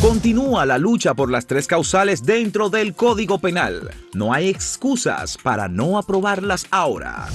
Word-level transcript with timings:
Continúa 0.00 0.64
la 0.64 0.78
lucha 0.78 1.12
por 1.14 1.28
las 1.28 1.48
tres 1.48 1.66
causales 1.66 2.24
dentro 2.24 2.70
del 2.70 2.94
Código 2.94 3.40
Penal. 3.40 3.90
No 4.14 4.32
hay 4.32 4.48
excusas 4.48 5.36
para 5.36 5.66
no 5.66 5.98
aprobarlas 5.98 6.68
ahora. 6.70 7.26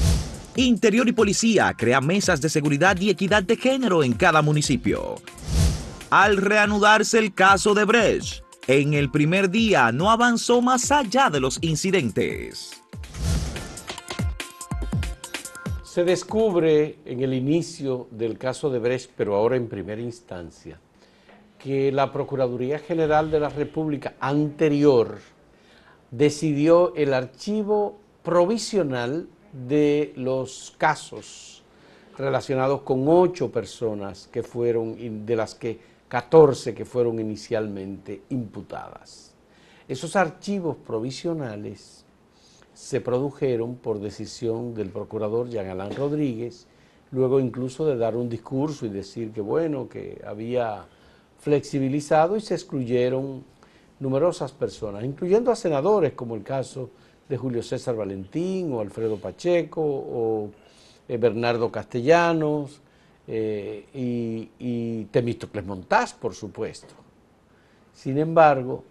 Interior 0.55 1.09
y 1.09 1.11
Policía 1.11 1.73
crea 1.77 1.99
mesas 1.99 2.39
de 2.39 2.47
seguridad 2.47 2.97
y 3.01 3.09
equidad 3.09 3.43
de 3.43 3.57
género 3.57 4.01
en 4.01 4.13
cada 4.13 4.41
municipio. 4.41 5.15
Al 6.09 6.37
reanudarse 6.37 7.19
el 7.19 7.33
caso 7.33 7.73
de 7.73 7.83
Brecht, 7.83 8.45
en 8.67 8.93
el 8.93 9.11
primer 9.11 9.49
día 9.49 9.91
no 9.91 10.09
avanzó 10.09 10.61
más 10.61 10.89
allá 10.89 11.29
de 11.29 11.41
los 11.41 11.59
incidentes. 11.61 12.81
Se 15.83 16.05
descubre 16.05 16.99
en 17.03 17.19
el 17.23 17.33
inicio 17.33 18.07
del 18.09 18.37
caso 18.37 18.69
de 18.69 18.79
Brecht, 18.79 19.11
pero 19.17 19.35
ahora 19.35 19.57
en 19.57 19.67
primera 19.67 20.01
instancia, 20.01 20.79
que 21.63 21.93
la 21.93 22.11
Procuraduría 22.11 22.77
General 22.77 23.31
de 23.31 23.39
la 23.39 23.47
República 23.47 24.15
anterior 24.19 25.19
decidió 26.11 26.93
el 26.93 27.13
archivo 27.13 27.99
provisional 28.21 29.29
de 29.53 30.11
los 30.17 30.75
casos 30.77 31.63
relacionados 32.17 32.81
con 32.81 33.05
ocho 33.07 33.49
personas 33.49 34.27
que 34.27 34.43
fueron, 34.43 35.25
de 35.25 35.35
las 35.37 35.55
que 35.55 35.79
14 36.09 36.73
que 36.73 36.83
fueron 36.83 37.17
inicialmente 37.19 38.23
imputadas. 38.31 39.33
Esos 39.87 40.17
archivos 40.17 40.75
provisionales 40.75 42.03
se 42.73 42.99
produjeron 42.99 43.75
por 43.75 44.01
decisión 44.01 44.73
del 44.73 44.89
procurador 44.89 45.47
Jean 45.47 45.69
Alain 45.69 45.95
Rodríguez, 45.95 46.67
luego 47.11 47.39
incluso 47.39 47.85
de 47.85 47.95
dar 47.95 48.17
un 48.17 48.27
discurso 48.27 48.85
y 48.85 48.89
decir 48.89 49.31
que 49.31 49.39
bueno, 49.39 49.87
que 49.87 50.21
había 50.27 50.85
flexibilizado 51.43 52.37
y 52.37 52.41
se 52.41 52.53
excluyeron 52.53 53.43
numerosas 53.99 54.53
personas, 54.53 55.03
incluyendo 55.03 55.51
a 55.51 55.57
senadores 55.57 56.13
como 56.13 56.35
el 56.35 56.43
caso 56.43 56.89
de 57.27 57.35
Julio 57.35 57.61
César 57.61 57.95
Valentín 57.95 58.71
o 58.71 58.79
Alfredo 58.79 59.17
Pacheco 59.17 59.81
o 59.81 60.51
eh, 61.05 61.17
Bernardo 61.17 61.69
Castellanos 61.69 62.79
eh, 63.27 63.85
y, 63.93 64.49
y 64.57 65.05
Temístocles 65.11 65.65
Montás, 65.65 66.13
por 66.13 66.33
supuesto. 66.33 66.93
Sin 67.93 68.17
embargo, 68.17 68.85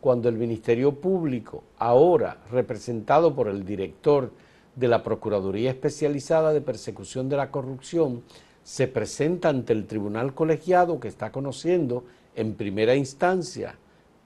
cuando 0.00 0.30
el 0.30 0.36
Ministerio 0.36 0.94
Público, 0.94 1.62
ahora 1.78 2.38
representado 2.50 3.34
por 3.34 3.48
el 3.48 3.66
director 3.66 4.32
de 4.74 4.88
la 4.88 5.02
Procuraduría 5.02 5.72
Especializada 5.72 6.54
de 6.54 6.62
Persecución 6.62 7.28
de 7.28 7.36
la 7.36 7.50
Corrupción, 7.50 8.22
se 8.68 8.86
presenta 8.86 9.48
ante 9.48 9.72
el 9.72 9.86
tribunal 9.86 10.34
colegiado 10.34 11.00
que 11.00 11.08
está 11.08 11.32
conociendo 11.32 12.04
en 12.36 12.52
primera 12.52 12.94
instancia 12.94 13.76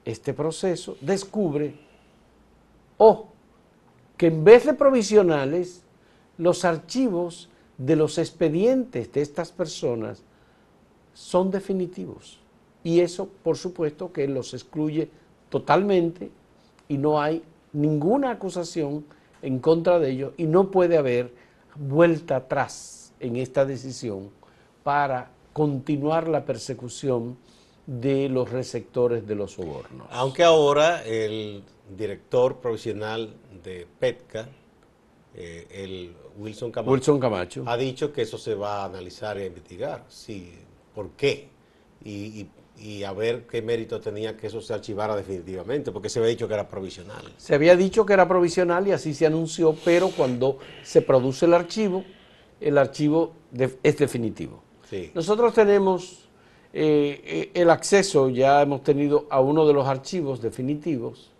este 0.03 0.33
proceso, 0.33 0.97
descubre, 0.99 1.75
o 2.97 3.27
que 4.17 4.27
en 4.27 4.43
vez 4.43 4.65
de 4.65 4.73
provisionales, 4.73 5.83
los 6.37 6.65
archivos 6.65 7.47
de 7.77 7.95
los 7.95 8.17
expedientes 8.17 9.13
de 9.13 9.21
estas 9.21 9.49
personas 9.53 10.23
son 11.13 11.49
definitivos. 11.49 12.41
Y 12.83 12.99
eso, 12.99 13.29
por 13.43 13.55
supuesto, 13.55 14.11
que 14.11 14.27
los 14.27 14.53
excluye 14.53 15.09
totalmente 15.47 16.31
y 16.89 16.97
no 16.97 17.21
hay 17.21 17.41
ninguna 17.71 18.31
acusación 18.31 19.05
en 19.41 19.59
contra 19.59 19.99
de 19.99 20.11
ellos 20.11 20.33
y 20.35 20.47
no 20.47 20.69
puede 20.69 20.97
haber 20.97 21.33
vuelta 21.77 22.35
atrás 22.35 23.02
en 23.23 23.37
esta 23.37 23.65
decisión 23.65 24.29
para 24.83 25.31
continuar 25.53 26.27
la 26.27 26.45
persecución 26.45 27.37
de 27.85 28.29
los 28.29 28.49
receptores 28.49 29.27
de 29.27 29.35
los 29.35 29.53
sobornos. 29.53 30.07
Aunque 30.11 30.43
ahora 30.43 31.03
el 31.03 31.63
director 31.97 32.57
provisional 32.57 33.33
de 33.63 33.87
PETCA, 33.99 34.47
eh, 35.35 35.67
el 35.71 36.13
Wilson 36.37 36.71
Camacho, 36.71 37.63
ha 37.65 37.77
dicho 37.77 38.11
que 38.11 38.21
eso 38.23 38.37
se 38.37 38.55
va 38.55 38.81
a 38.81 38.85
analizar 38.85 39.37
y 39.37 39.41
a 39.41 39.45
investigar. 39.45 40.03
Sí, 40.07 40.53
¿por 40.93 41.11
qué? 41.11 41.49
Y, 42.05 42.47
a 43.05 43.13
ver 43.13 43.45
qué 43.47 43.61
mérito 43.61 44.01
tenía 44.01 44.35
que 44.35 44.47
eso 44.47 44.59
se 44.59 44.73
archivara 44.73 45.15
definitivamente, 45.15 45.91
porque 45.91 46.09
se 46.09 46.19
había 46.19 46.31
dicho 46.31 46.47
que 46.49 46.53
era 46.55 46.67
provisional. 46.67 47.23
Se 47.37 47.55
había 47.55 47.77
dicho 47.77 48.05
que 48.05 48.11
era 48.11 48.27
provisional 48.27 48.85
y 48.87 48.91
así 48.91 49.13
se 49.13 49.25
anunció, 49.25 49.75
pero 49.85 50.09
cuando 50.09 50.57
se 50.83 51.01
produce 51.01 51.45
el 51.45 51.53
archivo, 51.53 52.03
el 52.63 52.77
archivo 52.77 53.33
es 53.83 53.97
definitivo. 53.97 54.61
Nosotros 55.15 55.53
tenemos 55.53 56.29
eh, 56.71 57.21
eh, 57.25 57.51
el 57.53 57.69
acceso, 57.69 58.29
ya 58.29 58.61
hemos 58.61 58.83
tenido 58.83 59.25
a 59.29 59.39
uno 59.39 59.65
de 59.67 59.73
los 59.73 59.87
archivos 59.87 60.41
definitivos 60.41 61.31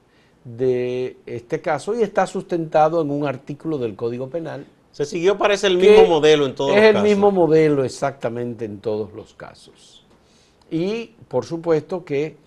de 0.43 1.17
este 1.25 1.61
caso 1.61 1.97
y 1.97 2.01
está 2.01 2.25
sustentado 2.25 3.01
en 3.01 3.11
un 3.11 3.27
artículo 3.27 3.77
del 3.77 3.95
Código 3.95 4.27
Penal. 4.29 4.65
Se 4.91 5.05
siguió, 5.05 5.37
parece 5.37 5.67
el 5.67 5.77
mismo 5.77 6.05
modelo 6.07 6.45
en 6.45 6.55
todos 6.55 6.71
los 6.71 6.79
casos. 6.79 6.89
Es 6.89 6.95
el 6.95 7.03
mismo 7.03 7.31
modelo 7.31 7.83
exactamente 7.83 8.65
en 8.65 8.79
todos 8.79 9.13
los 9.13 9.33
casos. 9.33 10.03
Y 10.69 11.11
por 11.27 11.45
supuesto 11.45 12.03
que 12.03 12.37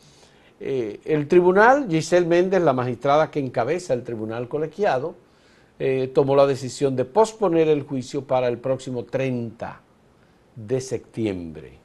eh, 0.60 1.00
el 1.04 1.28
tribunal, 1.28 1.86
Giselle 1.88 2.26
Méndez, 2.26 2.62
la 2.62 2.72
magistrada 2.72 3.30
que 3.30 3.40
encabeza 3.40 3.94
el 3.94 4.02
tribunal 4.02 4.48
colegiado, 4.48 5.14
tomó 6.14 6.34
la 6.36 6.46
decisión 6.46 6.96
de 6.96 7.04
posponer 7.04 7.68
el 7.68 7.82
juicio 7.82 8.24
para 8.24 8.48
el 8.48 8.58
próximo 8.58 9.04
30 9.04 9.80
de 10.56 10.80
septiembre. 10.80 11.78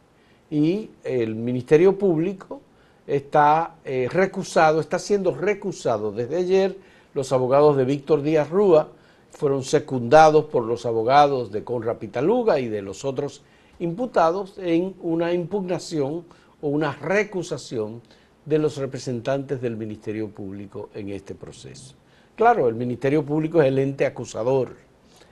Y 0.50 0.90
el 1.04 1.36
Ministerio 1.36 1.98
Público 1.98 2.62
está 3.08 3.76
eh, 3.84 4.08
recusado, 4.10 4.80
está 4.80 5.00
siendo 5.00 5.34
recusado 5.34 6.12
desde 6.12 6.38
ayer. 6.38 6.78
Los 7.14 7.32
abogados 7.32 7.76
de 7.78 7.86
Víctor 7.86 8.22
Díaz 8.22 8.50
Rúa 8.50 8.90
fueron 9.32 9.64
secundados 9.64 10.46
por 10.46 10.64
los 10.64 10.86
abogados 10.86 11.52
de 11.52 11.64
Conra 11.64 12.00
Pitaluga 12.00 12.60
y 12.60 12.68
de 12.68 12.82
los 12.82 13.06
otros 13.06 13.44
imputados 13.80 14.56
en 14.58 14.96
una 15.02 15.34
impugnación 15.34 16.26
o 16.62 16.68
una 16.70 16.94
recusación 16.94 18.02
de 18.46 18.60
los 18.60 18.78
representantes 18.78 19.62
del 19.62 19.78
Ministerio 19.78 20.30
Público 20.30 20.90
en 20.94 21.10
este 21.10 21.36
proceso. 21.36 21.96
Claro, 22.36 22.68
el 22.68 22.76
Ministerio 22.76 23.24
Público 23.24 23.62
es 23.62 23.68
el 23.68 23.80
ente 23.80 24.06
acusador, 24.06 24.76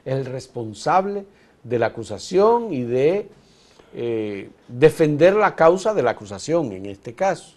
es 0.05 0.13
el 0.13 0.25
responsable 0.25 1.25
de 1.63 1.79
la 1.79 1.87
acusación 1.87 2.73
y 2.73 2.83
de 2.83 3.27
eh, 3.93 4.49
defender 4.67 5.35
la 5.35 5.55
causa 5.55 5.93
de 5.93 6.03
la 6.03 6.11
acusación 6.11 6.71
en 6.71 6.85
este 6.85 7.13
caso. 7.15 7.55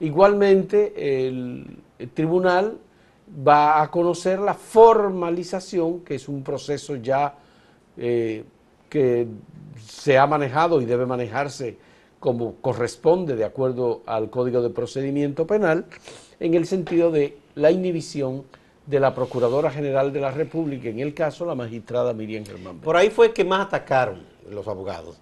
Igualmente, 0.00 1.26
el, 1.26 1.78
tribunal 2.14 2.78
va 3.46 3.82
a 3.82 3.90
conocer 3.90 4.38
la 4.38 4.54
formalización, 4.54 6.00
que 6.00 6.14
es 6.14 6.28
un 6.28 6.42
proceso 6.42 6.96
ya 6.96 7.34
eh, 7.96 8.44
que 8.88 9.26
se 9.86 10.18
ha 10.18 10.26
manejado 10.26 10.80
y 10.80 10.84
debe 10.84 11.06
manejarse 11.06 11.78
como 12.20 12.56
corresponde 12.56 13.36
de 13.36 13.44
acuerdo 13.44 14.02
al 14.06 14.30
Código 14.30 14.62
de 14.62 14.70
Procedimiento 14.70 15.46
Penal, 15.46 15.86
en 16.40 16.54
el 16.54 16.66
sentido 16.66 17.10
de 17.10 17.38
la 17.54 17.70
inhibición 17.70 18.44
de 18.86 19.00
la 19.00 19.14
Procuradora 19.14 19.70
General 19.70 20.12
de 20.12 20.20
la 20.20 20.30
República, 20.30 20.88
en 20.88 21.00
el 21.00 21.12
caso 21.12 21.44
la 21.44 21.54
magistrada 21.54 22.12
Miriam 22.12 22.44
Germán. 22.44 22.78
Por 22.78 22.96
ahí 22.96 23.10
fue 23.10 23.32
que 23.32 23.44
más 23.44 23.66
atacaron 23.66 24.22
los 24.48 24.68
abogados, 24.68 25.16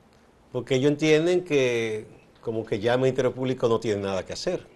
porque 0.52 0.76
ellos 0.76 0.90
entienden 0.90 1.44
que 1.44 2.06
como 2.40 2.64
que 2.64 2.78
ya 2.78 2.94
el 2.94 3.00
Ministerio 3.00 3.32
Público 3.32 3.68
no 3.68 3.80
tiene 3.80 4.02
nada 4.02 4.24
que 4.24 4.34
hacer. 4.34 4.66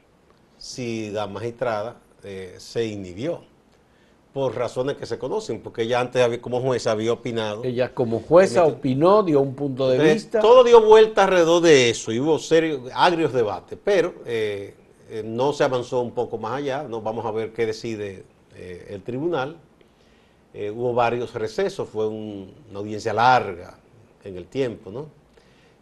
Si 0.57 1.11
la 1.11 1.27
magistrada 1.27 2.01
eh, 2.25 2.55
se 2.59 2.87
inhibió, 2.87 3.43
por 4.33 4.55
razones 4.55 4.97
que 4.97 5.07
se 5.07 5.19
conocen, 5.19 5.61
porque 5.61 5.83
ella 5.83 6.01
antes 6.01 6.39
como 6.39 6.61
jueza 6.61 6.93
había 6.93 7.13
opinado. 7.13 7.65
Ella 7.65 7.93
como 7.95 8.21
jueza 8.21 8.65
opinó, 8.65 9.23
dio 9.23 9.41
un 9.41 9.55
punto 9.55 9.89
de 9.89 10.15
vista. 10.15 10.41
Todo 10.41 10.65
dio 10.65 10.85
vuelta 10.85 11.25
alrededor 11.25 11.63
de 11.63 11.91
eso 11.91 12.13
y 12.13 12.21
hubo 12.21 12.39
serios, 12.39 12.83
agrios 12.95 13.33
debates, 13.33 13.79
pero 13.83 14.15
eh, 14.27 14.75
eh, 15.11 15.23
no 15.25 15.53
se 15.53 15.65
avanzó 15.65 16.01
un 16.01 16.13
poco 16.13 16.39
más 16.39 16.53
allá, 16.53 16.85
no 16.85 17.01
vamos 17.01 17.25
a 17.25 17.31
ver 17.31 17.53
qué 17.53 17.67
decide 17.67 18.25
eh, 18.59 18.87
el 18.91 19.03
tribunal. 19.03 19.57
Eh, 20.53 20.71
hubo 20.71 20.93
varios 20.93 21.33
recesos, 21.35 21.89
fue 21.89 22.09
una 22.09 22.79
audiencia 22.79 23.13
larga 23.13 23.79
en 24.25 24.37
el 24.37 24.47
tiempo, 24.47 24.91
¿no? 24.91 25.07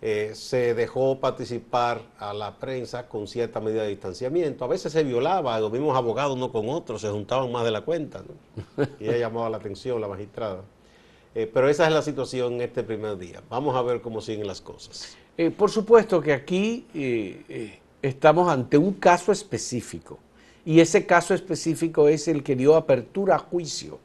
Eh, 0.03 0.33
se 0.35 0.75
dejó 0.75 1.19
participar 1.19 2.03
a 2.19 2.35
la 2.35 2.59
prensa 2.59 3.09
con 3.09 3.27
cierta 3.27 3.61
medida 3.61 3.83
de 3.83 3.89
distanciamiento. 3.89 4.65
A 4.65 4.69
veces 4.69 4.93
se 4.93 5.03
violaba, 5.03 5.59
los 5.59 5.73
mismos 5.73 5.97
abogados 5.97 6.37
uno 6.37 6.53
con 6.53 6.69
otros, 6.69 7.01
se 7.01 7.09
juntaban 7.09 7.51
más 7.51 7.65
de 7.65 7.71
la 7.71 7.81
cuenta, 7.81 8.23
¿no? 8.23 8.85
Y 9.01 9.05
ella 9.05 9.19
llamaba 9.19 9.49
la 9.49 9.57
atención, 9.57 10.01
la 10.01 10.09
magistrada. 10.09 10.63
pero 11.33 11.69
esa 11.71 11.87
es 11.87 11.93
la 11.93 12.03
situación 12.03 12.55
en 12.55 12.63
este 12.63 12.83
primer 12.83 13.17
día. 13.17 13.43
Vamos 13.49 13.75
a 13.75 13.83
ver 13.83 14.03
cómo 14.03 14.21
siguen 14.21 14.47
las 14.47 14.61
cosas. 14.61 15.17
por 15.57 15.71
supuesto 15.71 16.21
que 16.21 16.35
aquí 16.35 16.87
estamos 18.03 18.49
ante 18.51 18.77
un 18.77 18.93
caso 18.95 19.33
específico 19.33 20.19
y 20.67 20.81
ese 20.81 21.07
caso 21.07 21.33
específico 21.33 22.09
es 22.09 22.27
el 22.27 22.43
que 22.43 22.57
dio 22.57 22.75
apertura 22.75 23.37
a 23.37 23.39
juicio, 23.39 24.01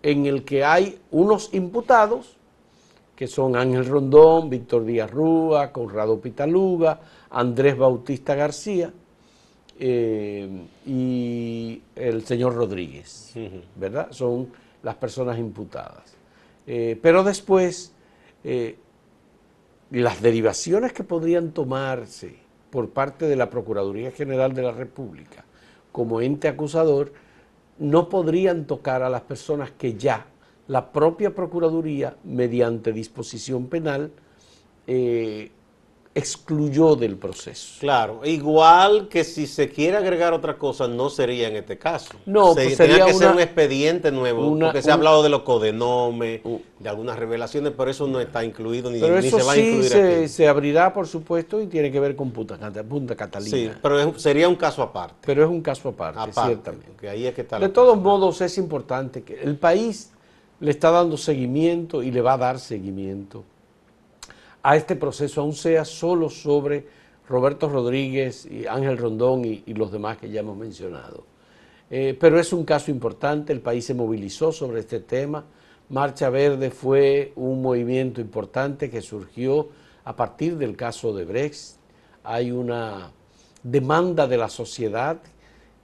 en 0.00 0.26
el 0.26 0.44
que 0.44 0.64
hay 0.64 1.00
unos 1.10 1.52
imputados, 1.52 2.36
que 3.16 3.26
son 3.26 3.56
Ángel 3.56 3.86
Rondón, 3.86 4.48
Víctor 4.48 4.84
Díaz 4.84 5.10
Rúa, 5.10 5.72
Conrado 5.72 6.20
Pitaluga, 6.20 7.00
Andrés 7.30 7.76
Bautista 7.76 8.36
García, 8.36 8.92
eh, 9.80 10.48
y 10.86 11.82
el 11.96 12.24
señor 12.24 12.54
Rodríguez, 12.54 13.32
¿verdad? 13.74 14.12
Son 14.12 14.50
las 14.84 14.94
personas 14.94 15.36
imputadas. 15.36 16.14
Eh, 16.64 16.96
pero 17.02 17.24
después, 17.24 17.92
eh, 18.44 18.76
las 19.90 20.22
derivaciones 20.22 20.92
que 20.92 21.02
podrían 21.02 21.50
tomarse 21.50 22.36
por 22.70 22.90
parte 22.90 23.26
de 23.26 23.34
la 23.34 23.50
Procuraduría 23.50 24.12
General 24.12 24.54
de 24.54 24.62
la 24.62 24.70
República 24.70 25.44
como 25.92 26.20
ente 26.20 26.48
acusador 26.48 27.12
no 27.78 28.08
podrían 28.08 28.66
tocar 28.66 29.02
a 29.02 29.10
las 29.10 29.22
personas 29.22 29.70
que 29.70 29.94
ya 29.94 30.26
la 30.68 30.92
propia 30.92 31.34
Procuraduría, 31.34 32.16
mediante 32.24 32.92
disposición 32.92 33.66
penal, 33.66 34.10
eh, 34.86 35.50
excluyó 36.14 36.94
del 36.94 37.16
proceso. 37.16 37.76
Claro, 37.80 38.20
igual 38.24 39.08
que 39.08 39.24
si 39.24 39.46
se 39.46 39.70
quiere 39.70 39.96
agregar 39.96 40.34
otra 40.34 40.58
cosa, 40.58 40.86
no 40.86 41.08
sería 41.08 41.48
en 41.48 41.56
este 41.56 41.78
caso. 41.78 42.14
No, 42.26 42.48
se, 42.54 42.64
pues 42.64 42.76
tenía 42.76 42.96
sería 42.96 43.06
que 43.06 43.14
ser 43.14 43.26
una- 43.28 43.36
un 43.36 43.40
expediente 43.40 44.12
nuevo, 44.12 44.46
una- 44.48 44.66
porque 44.66 44.82
se 44.82 44.90
ha 44.90 44.94
hablado 44.94 45.22
de 45.22 45.30
los 45.30 45.40
codenomes, 45.42 46.42
Uh. 46.44 46.58
de 46.78 46.88
algunas 46.90 47.18
revelaciones, 47.18 47.72
pero 47.76 47.90
eso 47.90 48.06
no 48.06 48.20
está 48.20 48.44
incluido 48.44 48.90
ni, 48.90 49.00
Pero 49.00 49.18
ni 49.20 49.26
eso 49.26 49.38
se 49.38 49.44
va 49.44 49.52
a 49.52 49.56
incluir 49.56 49.88
se, 49.90 50.16
aquí. 50.18 50.28
se 50.28 50.48
abrirá, 50.48 50.92
por 50.92 51.06
supuesto, 51.06 51.60
y 51.62 51.66
tiene 51.66 51.90
que 51.90 51.98
ver 51.98 52.14
con 52.14 52.30
Punta, 52.30 52.58
Punta 52.84 53.16
Catalina. 53.16 53.50
Sí, 53.56 53.70
pero 53.80 53.98
es- 53.98 54.20
sería 54.22 54.48
un 54.48 54.56
caso 54.56 54.82
aparte. 54.82 55.14
Pero 55.24 55.44
es 55.44 55.48
un 55.50 55.62
caso 55.62 55.88
aparte, 55.88 56.18
aparte, 56.20 56.40
ciertamente. 56.52 57.08
ahí 57.08 57.26
es 57.26 57.34
que 57.34 57.40
está 57.40 57.58
De 57.58 57.70
todos 57.70 57.96
modos, 57.98 58.40
es 58.42 58.58
importante 58.58 59.22
que 59.22 59.40
el 59.40 59.56
país 59.56 60.10
le 60.60 60.70
está 60.70 60.90
dando 60.90 61.16
seguimiento 61.16 62.02
y 62.02 62.10
le 62.10 62.20
va 62.20 62.34
a 62.34 62.38
dar 62.38 62.58
seguimiento 62.60 63.44
a 64.62 64.76
este 64.76 64.96
proceso, 64.96 65.40
aun 65.40 65.54
sea 65.54 65.84
solo 65.84 66.30
sobre 66.30 66.86
Roberto 67.28 67.68
Rodríguez 67.68 68.46
y 68.46 68.66
Ángel 68.66 68.98
Rondón 68.98 69.44
y, 69.44 69.62
los 69.74 69.90
demás 69.90 70.18
que 70.18 70.30
ya 70.30 70.40
hemos 70.40 70.56
mencionado. 70.56 71.24
Eh, 71.90 72.16
pero 72.18 72.38
es 72.38 72.52
un 72.52 72.64
caso 72.64 72.90
importante, 72.90 73.52
el 73.52 73.60
país 73.60 73.84
se 73.84 73.94
movilizó 73.94 74.52
sobre 74.52 74.80
este 74.80 75.00
tema. 75.00 75.44
Marcha 75.88 76.30
Verde 76.30 76.70
fue 76.70 77.32
un 77.36 77.60
movimiento 77.60 78.20
importante 78.20 78.88
que 78.88 79.02
surgió 79.02 79.68
a 80.04 80.16
partir 80.16 80.56
del 80.56 80.76
caso 80.76 81.14
de 81.14 81.24
Brecht. 81.24 81.76
Hay 82.24 82.50
una 82.50 83.10
demanda 83.62 84.26
de 84.26 84.36
la 84.36 84.48
sociedad 84.48 85.20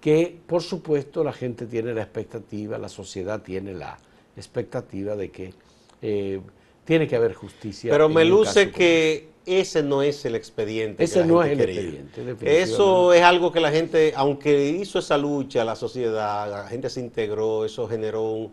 que, 0.00 0.38
por 0.46 0.62
supuesto, 0.62 1.24
la 1.24 1.32
gente 1.32 1.66
tiene 1.66 1.92
la 1.92 2.02
expectativa, 2.02 2.78
la 2.78 2.88
sociedad 2.88 3.42
tiene 3.42 3.74
la 3.74 3.98
expectativa 4.36 5.16
de 5.16 5.30
que 5.30 5.52
eh, 6.00 6.40
tiene 6.88 7.06
que 7.06 7.16
haber 7.16 7.34
justicia. 7.34 7.90
Pero 7.92 8.08
me 8.08 8.24
luce 8.24 8.70
que 8.70 9.28
ese 9.44 9.82
no 9.82 10.00
es 10.00 10.24
el 10.24 10.34
expediente. 10.34 11.04
Ese 11.04 11.16
que 11.16 11.20
la 11.20 11.26
no 11.26 11.42
gente 11.42 11.64
es 11.64 11.68
el 11.68 11.74
quería. 11.76 12.00
expediente. 12.00 12.62
Eso 12.62 13.12
es 13.12 13.22
algo 13.22 13.52
que 13.52 13.60
la 13.60 13.70
gente, 13.70 14.14
aunque 14.16 14.68
hizo 14.70 14.98
esa 14.98 15.18
lucha, 15.18 15.66
la 15.66 15.76
sociedad, 15.76 16.50
la 16.50 16.66
gente 16.66 16.88
se 16.88 17.00
integró, 17.00 17.66
eso 17.66 17.86
generó 17.88 18.32
un- 18.32 18.52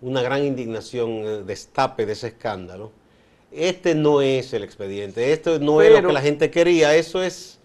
una 0.00 0.22
gran 0.22 0.44
indignación, 0.44 1.10
eh, 1.10 1.42
destape 1.44 2.06
de 2.06 2.12
ese 2.12 2.28
escándalo. 2.28 2.92
Este 3.50 3.96
no 3.96 4.20
es 4.22 4.52
el 4.52 4.62
expediente, 4.62 5.32
esto 5.32 5.58
no 5.58 5.82
es 5.82 5.90
lo 5.92 6.06
que 6.06 6.12
la 6.12 6.20
gente 6.22 6.50
quería, 6.52 6.94
eso 6.96 7.20
es, 7.20 7.58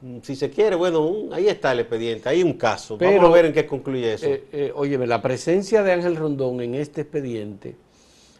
mm, 0.00 0.20
si 0.22 0.34
se 0.34 0.48
quiere, 0.48 0.76
bueno, 0.76 1.06
un- 1.06 1.34
ahí 1.34 1.46
está 1.46 1.72
el 1.72 1.80
expediente, 1.80 2.26
hay 2.30 2.42
un 2.42 2.54
caso. 2.54 2.96
Vamos 2.96 3.22
a 3.22 3.28
ver 3.28 3.44
en 3.44 3.52
qué 3.52 3.66
concluye 3.66 4.14
eso. 4.14 4.24
Eh, 4.26 4.44
eh, 4.50 4.72
óyeme, 4.74 5.06
la 5.06 5.20
presencia 5.20 5.82
de 5.82 5.92
Ángel 5.92 6.16
Rondón 6.16 6.62
en 6.62 6.74
este 6.74 7.02
expediente 7.02 7.76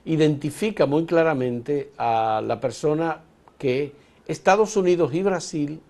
identifica 0.05 0.87
muy 0.87 1.05
claramente 1.07 1.93
a 1.97 2.43
la 2.45 2.61
persona 2.61 3.21
que 3.59 3.93
Estados 4.27 4.77
Unidos 4.77 5.15
y 5.15 5.23
Brasil 5.23 5.81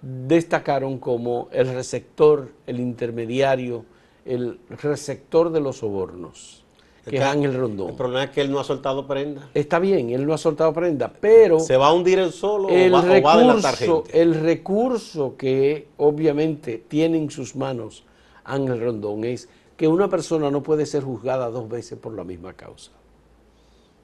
destacaron 0.00 0.98
como 0.98 1.48
el 1.52 1.72
receptor, 1.72 2.50
el 2.66 2.80
intermediario, 2.80 3.84
el 4.24 4.58
receptor 4.68 5.50
de 5.50 5.60
los 5.60 5.78
sobornos, 5.78 6.64
que 7.04 7.16
es 7.16 7.22
El 7.22 7.28
Ángel 7.28 7.50
El 7.52 7.60
Rondón. 7.60 7.96
problema 7.96 8.24
es 8.24 8.30
que 8.30 8.40
él 8.40 8.50
no 8.50 8.58
ha 8.58 8.64
soltado 8.64 9.06
prenda. 9.06 9.50
Está 9.54 9.78
bien, 9.78 10.10
él 10.10 10.26
no 10.26 10.32
ha 10.32 10.38
soltado 10.38 10.72
prenda, 10.72 11.12
pero 11.20 11.60
¿Se 11.60 11.76
va 11.76 11.88
a 11.88 11.92
hundir 11.92 12.18
él 12.18 12.32
solo 12.32 12.68
el 12.68 12.92
o 12.92 12.96
va, 12.96 13.18
o 13.18 13.22
va 13.22 13.34
a 13.34 13.38
delatar 13.38 13.74
recurso, 13.74 14.04
gente? 14.04 14.20
el 14.22 14.40
recurso 14.40 15.36
que 15.36 15.88
obviamente 15.98 16.82
tiene 16.88 17.18
en 17.18 17.30
sus 17.30 17.54
manos 17.54 18.04
Ángel 18.44 18.80
Rondón 18.80 19.24
es 19.24 19.48
que 19.76 19.88
una 19.88 20.08
persona 20.08 20.50
no 20.50 20.62
puede 20.62 20.86
ser 20.86 21.02
juzgada 21.02 21.50
dos 21.50 21.68
veces 21.68 21.98
por 21.98 22.14
la 22.14 22.24
misma 22.24 22.54
causa. 22.54 22.92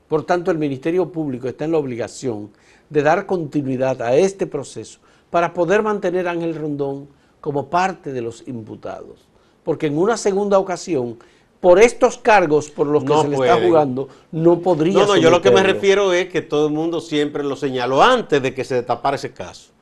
Por 0.08 0.24
tanto, 0.24 0.50
el 0.50 0.58
Ministerio 0.58 1.10
Público 1.12 1.48
está 1.48 1.64
en 1.64 1.72
la 1.72 1.78
obligación 1.78 2.50
de 2.88 3.02
dar 3.02 3.26
continuidad 3.26 4.00
a 4.00 4.16
este 4.16 4.46
proceso 4.46 5.00
para 5.30 5.52
poder 5.52 5.82
mantener 5.82 6.26
a 6.26 6.30
Ángel 6.30 6.54
Rondón 6.54 7.08
como 7.40 7.68
parte 7.68 8.12
de 8.12 8.22
los 8.22 8.46
imputados. 8.48 9.28
Porque 9.62 9.86
en 9.86 9.98
una 9.98 10.16
segunda 10.16 10.58
ocasión, 10.58 11.18
por 11.60 11.78
estos 11.78 12.16
cargos 12.18 12.70
por 12.70 12.86
los 12.86 13.02
que 13.02 13.08
No 13.10 13.22
se 13.22 13.28
le 13.28 13.36
está 13.36 13.60
jugando, 13.60 14.08
no 14.32 14.60
podría 14.60 14.94
No, 14.94 15.06
no, 15.06 15.16
yo 15.16 15.30
lo 15.30 15.42
que 15.42 15.50
me 15.50 15.62
refiero 15.62 16.12
es 16.12 16.28
que 16.28 16.40
todo 16.40 16.68
el 16.68 16.72
mundo 16.72 17.00
siempre 17.00 17.44
lo 17.44 17.56
señaló 17.56 18.02
antes 18.02 18.40
de 18.42 18.54
que 18.54 18.64
se 18.64 18.76
destapara 18.76 19.16
ese 19.16 19.32
caso. 19.32 19.72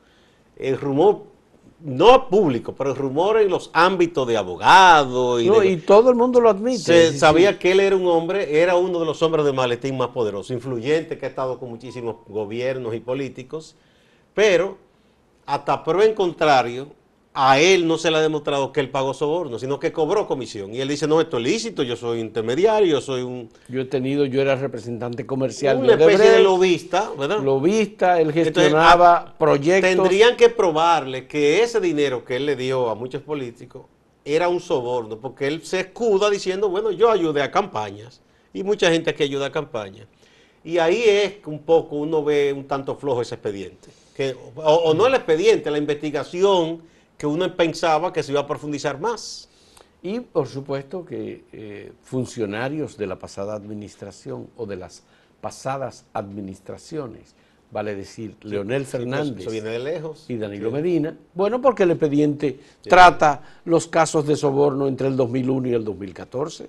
El 0.57 0.77
rumor, 0.77 1.23
no 1.79 2.27
público, 2.27 2.73
pero 2.75 2.89
el 2.91 2.95
rumor 2.95 3.37
en 3.39 3.49
los 3.49 3.69
ámbitos 3.73 4.27
de 4.27 4.35
abogados 4.35 5.41
y, 5.41 5.47
No, 5.47 5.59
de- 5.59 5.67
y 5.71 5.77
todo 5.77 6.09
el 6.09 6.15
mundo 6.15 6.41
lo 6.41 6.49
admite. 6.49 6.79
se 6.79 7.11
Sí, 7.11 7.19
sabía 7.19 7.53
sí. 7.53 7.59
que 7.59 7.71
él 7.71 7.79
era 7.79 7.95
un 7.95 8.07
hombre, 8.07 8.61
era 8.61 8.75
uno 8.75 8.99
de 8.99 9.05
los 9.05 9.21
hombres 9.21 9.45
de 9.45 9.53
maletín 9.53 9.95
más 9.97 10.07
poderosos, 10.09 10.51
influyente, 10.51 11.17
que 11.19 11.25
ha 11.27 11.29
estado 11.29 11.59
con 11.59 11.69
muchísimos 11.69 12.15
gobiernos 12.27 12.95
y 12.95 12.99
políticos, 12.99 13.75
pero 14.33 14.77
hasta 15.45 15.83
prueba 15.83 16.05
en 16.05 16.15
contrario, 16.15 16.87
a 17.39 17.59
él 17.59 17.87
no 17.87 17.99
se 17.99 18.09
le 18.09 18.17
ha 18.17 18.21
demostrado 18.21 18.71
que 18.71 18.79
él 18.79 18.89
pagó 18.89 19.13
soborno, 19.13 19.59
sino 19.59 19.79
que 19.79 19.91
cobró 19.91 20.25
comisión. 20.25 20.73
Y 20.73 20.81
él 20.81 20.87
dice, 20.87 21.07
no, 21.07 21.21
esto 21.21 21.37
es 21.37 21.43
lícito, 21.43 21.83
yo 21.83 21.95
soy 21.95 22.19
intermediario, 22.19 22.87
yo 22.87 22.99
soy 22.99 23.21
un, 23.21 23.47
Yo 23.67 23.81
he 23.81 23.85
tenido, 23.85 24.25
yo 24.25 24.41
era 24.41 24.55
representante 24.55 25.27
comercial 25.27 25.77
una 25.77 25.95
de 25.95 26.03
especie 26.03 26.17
de 26.17 26.25
Odebrecht, 26.31 26.43
lobista, 26.43 27.11
¿verdad? 27.15 27.43
lobista, 27.43 28.19
él 28.19 28.33
gestionaba 28.33 29.35
proyectos. 29.37 29.87
Tendrían 29.87 30.35
que 30.35 30.49
probarle 30.49 31.27
que 31.27 31.61
ese 31.61 31.79
dinero 31.79 32.25
que 32.25 32.37
él 32.37 32.47
le 32.47 32.55
dio 32.55 32.89
a 32.89 32.95
muchos 32.95 33.21
políticos 33.21 33.83
era 34.25 34.49
un 34.49 34.59
soborno, 34.59 35.19
porque 35.19 35.45
él 35.45 35.63
se 35.63 35.81
escuda 35.81 36.31
diciendo, 36.31 36.69
bueno, 36.69 36.89
yo 36.89 37.11
ayudé 37.11 37.43
a 37.43 37.51
campañas, 37.51 38.19
y 38.51 38.63
mucha 38.63 38.89
gente 38.89 39.13
que 39.13 39.23
ayuda 39.23 39.45
a 39.45 39.51
campañas. 39.51 40.07
Y 40.63 40.79
ahí 40.79 41.03
es 41.05 41.33
que 41.33 41.51
un 41.51 41.59
poco 41.59 41.97
uno 41.97 42.23
ve 42.23 42.51
un 42.51 42.65
tanto 42.65 42.95
flojo 42.95 43.21
ese 43.21 43.35
expediente. 43.35 43.89
Que, 44.15 44.35
o, 44.55 44.73
o 44.73 44.93
no 44.95 45.05
el 45.05 45.13
expediente, 45.13 45.69
la 45.69 45.77
investigación 45.77 46.81
que 47.17 47.25
uno 47.25 47.55
pensaba 47.55 48.13
que 48.13 48.23
se 48.23 48.31
iba 48.31 48.41
a 48.41 48.47
profundizar 48.47 48.99
más. 48.99 49.49
Y 50.03 50.19
por 50.19 50.47
supuesto 50.47 51.03
que 51.03 51.43
eh, 51.51 51.91
funcionarios 52.03 52.97
de 52.97 53.07
la 53.07 53.17
pasada 53.17 53.55
administración 53.55 54.47
o 54.55 54.65
de 54.65 54.75
las 54.75 55.03
pasadas 55.41 56.05
administraciones, 56.13 57.33
vale 57.71 57.95
decir, 57.95 58.35
Leonel 58.43 58.85
Sí, 58.85 58.91
pues, 58.91 59.01
Fernández 59.03 59.39
Eso 59.41 59.49
viene 59.51 59.69
de 59.69 59.79
lejos. 59.79 60.25
y 60.29 60.37
Danilo 60.37 60.71
Medina, 60.71 61.17
bueno, 61.33 61.61
porque 61.61 61.83
el 61.83 61.91
expediente 61.91 62.59
trata 62.83 63.41
los 63.65 63.87
casos 63.87 64.25
de 64.27 64.35
soborno 64.35 64.87
entre 64.87 65.07
el 65.07 65.17
2001 65.17 65.67
y 65.69 65.73
el 65.73 65.83
2014. 65.83 66.67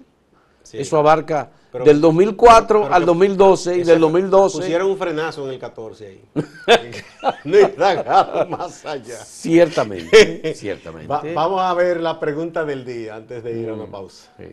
Sí. 0.71 0.77
Eso 0.79 0.99
abarca 0.99 1.49
Pero- 1.73 1.85
del 1.87 1.99
2004 1.99 2.83
pero 2.83 2.95
al 2.95 3.01
que- 3.03 3.07
2012 3.07 3.77
y 3.79 3.85
del 3.85 4.01
2012 4.01 4.59
Pusieron 4.59 4.91
un 4.91 4.99
frenazo 4.99 5.47
en 5.47 5.55
el 5.55 5.59
14 5.59 6.07
ahí. 6.07 6.21
no 7.45 8.47
más 8.57 8.85
allá. 8.85 9.17
Ciertamente, 9.25 10.55
ciertamente. 10.57 11.09
Va- 11.09 11.23
vamos 11.35 11.61
a 11.63 11.73
ver 11.73 12.01
la 12.01 12.21
pregunta 12.21 12.65
del 12.67 12.85
día 12.85 13.17
antes 13.17 13.43
de 13.43 13.59
ir 13.59 13.71
a 13.71 13.73
una 13.75 13.87
pausa. 13.87 14.31
Sí. 14.39 14.45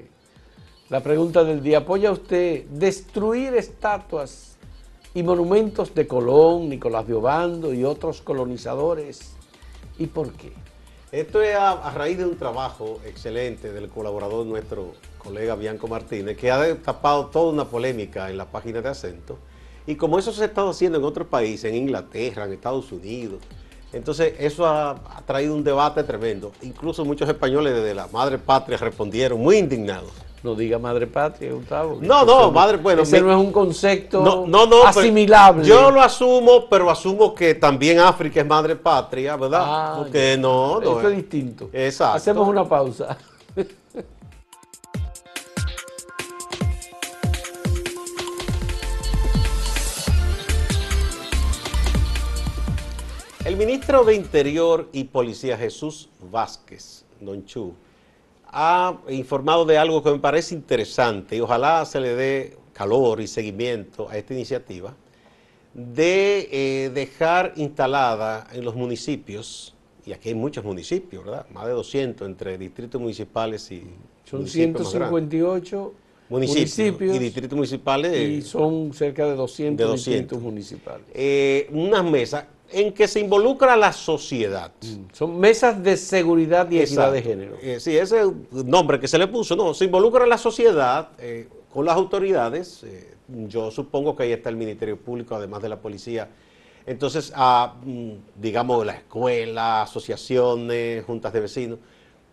La 0.89 1.01
pregunta 1.01 1.43
del 1.43 1.61
día, 1.61 1.79
¿apoya 1.79 2.11
usted 2.11 2.63
destruir 2.69 3.55
estatuas 3.55 4.55
y 5.13 5.21
monumentos 5.23 5.93
de 5.95 6.07
Colón, 6.07 6.69
Nicolás 6.69 7.07
de 7.07 7.13
Obando 7.15 7.73
y 7.73 7.83
otros 7.83 8.21
colonizadores? 8.21 9.33
¿Y 9.97 10.07
por 10.07 10.31
qué? 10.33 10.53
Esto 11.15 11.41
es 11.41 11.55
a, 11.55 11.91
raíz 11.91 12.17
de 12.17 12.25
un 12.25 12.35
trabajo 12.35 12.99
excelente 13.05 13.71
del 13.71 13.87
colaborador 13.87 14.45
nuestro 14.45 14.95
colega 15.17 15.55
Bianco 15.55 15.87
Martínez, 15.87 16.35
que 16.35 16.51
ha 16.51 16.59
destapado 16.59 17.27
toda 17.27 17.53
una 17.53 17.63
polémica 17.63 18.29
en 18.29 18.37
la 18.37 18.51
página 18.51 18.81
de 18.81 18.89
acento. 18.89 19.37
Y 19.87 19.95
como 19.95 20.19
eso 20.19 20.33
se 20.33 20.41
ha 20.41 20.47
estado 20.47 20.71
haciendo 20.71 20.97
en 20.97 21.05
otros 21.05 21.29
países, 21.29 21.71
en 21.71 21.75
Inglaterra, 21.77 22.43
en 22.43 22.51
Estados 22.51 22.91
Unidos, 22.91 23.41
entonces 23.93 24.33
eso 24.39 24.67
ha 24.67 25.23
traído 25.25 25.55
un 25.55 25.63
debate 25.63 26.03
tremendo. 26.03 26.51
Incluso 26.63 27.05
muchos 27.05 27.29
españoles 27.29 27.75
desde 27.75 27.95
la 27.95 28.07
madre 28.07 28.37
patria 28.37 28.77
respondieron 28.77 29.39
muy 29.39 29.55
indignados. 29.55 30.11
No 30.45 30.53
diga 30.53 30.77
madre 30.77 31.07
patria, 31.07 31.51
Gustavo. 31.53 31.97
No, 31.99 32.23
no, 32.23 32.51
madre- 32.51 32.77
bueno, 32.77 33.01
Ese 33.01 33.19
no 33.19 33.31
es 33.31 33.37
un 33.37 33.51
concepto 33.51 34.21
No, 34.21 34.45
no, 34.67 34.83
asimilable. 34.85 35.65
Yo 35.65 35.89
lo 35.89 35.99
asumo, 36.03 36.69
pero 36.69 36.87
asumo 36.91 37.33
que 37.33 37.55
también 37.55 37.97
África 37.99 38.41
es 38.41 38.45
madre 38.45 38.75
patria, 38.75 39.35
¿verdad? 39.37 39.61
Ah, 39.65 39.95
Porque 39.97 40.37
no, 40.37 40.79
no. 40.79 40.99
Eso 40.99 41.09
es 41.09 41.15
distinto. 41.15 41.71
Exacto. 41.73 42.17
Hacemos 42.17 42.47
una 42.47 42.63
pausa. 42.63 43.17
El 53.45 53.57
ministro 53.57 54.03
de 54.03 54.15
Interior 54.15 54.89
y 54.91 55.03
Policía 55.05 55.57
Jesús 55.57 56.09
Vázquez, 56.31 57.05
Don 57.19 57.45
Chu, 57.45 57.73
ha 58.57 58.97
informado 59.09 59.65
de 59.65 59.77
algo 59.77 60.01
que 60.01 60.11
me 60.11 60.19
parece 60.19 60.55
interesante 60.55 61.35
y 61.35 61.41
ojalá 61.41 61.83
se 61.83 61.99
le 61.99 62.15
dé 62.15 62.57
calor 62.71 63.19
y 63.19 63.27
seguimiento 63.27 64.09
a 64.09 64.17
esta 64.17 64.33
iniciativa 64.33 64.95
de 65.73 66.47
eh, 66.51 66.89
dejar 66.93 67.51
instalada 67.57 68.47
en 68.53 68.63
los 68.63 68.73
municipios, 68.73 69.75
y 70.05 70.13
aquí 70.13 70.29
hay 70.29 70.35
muchos 70.35 70.63
municipios, 70.63 71.25
¿verdad? 71.25 71.45
Más 71.49 71.65
de 71.65 71.73
200 71.73 72.25
entre 72.25 72.57
distritos 72.57 73.01
municipales 73.01 73.69
y... 73.71 73.83
Son 74.23 74.47
158 74.47 75.93
municipios, 76.29 77.15
y 77.15 77.19
distritos 77.19 77.57
municipales. 77.57 78.17
Y 78.17 78.41
son 78.41 78.93
cerca 78.93 79.25
de 79.25 79.35
200, 79.35 79.95
distritos 79.95 80.41
municipales. 80.41 81.05
Eh, 81.13 81.67
unas 81.73 82.05
mesas 82.05 82.45
en 82.71 82.93
que 82.93 83.07
se 83.07 83.19
involucra 83.19 83.75
la 83.75 83.93
sociedad. 83.93 84.71
Mm, 84.81 85.13
son 85.13 85.39
mesas 85.39 85.81
de 85.81 85.97
seguridad 85.97 86.69
y 86.71 86.79
equidad 86.79 87.11
de 87.11 87.21
género. 87.21 87.57
Eh, 87.61 87.79
sí, 87.79 87.95
ese 87.97 88.23
nombre 88.51 88.99
que 88.99 89.07
se 89.07 89.17
le 89.17 89.27
puso, 89.27 89.55
no, 89.55 89.73
se 89.73 89.85
involucra 89.85 90.25
la 90.25 90.37
sociedad 90.37 91.09
con 91.71 91.85
las 91.85 91.95
autoridades 91.95 92.85
yo 93.27 93.71
supongo 93.71 94.15
que 94.15 94.23
ahí 94.23 94.31
está 94.31 94.49
el 94.49 94.55
Ministerio 94.55 94.97
Público, 94.97 95.35
además 95.35 95.61
de 95.61 95.69
la 95.69 95.77
policía. 95.77 96.29
Entonces, 96.85 97.33
a, 97.35 97.75
mm, 97.83 98.11
digamos, 98.35 98.85
la 98.85 98.93
escuela, 98.93 99.81
asociaciones, 99.81 101.03
juntas 101.05 101.33
de 101.33 101.39
vecinos, 101.39 101.79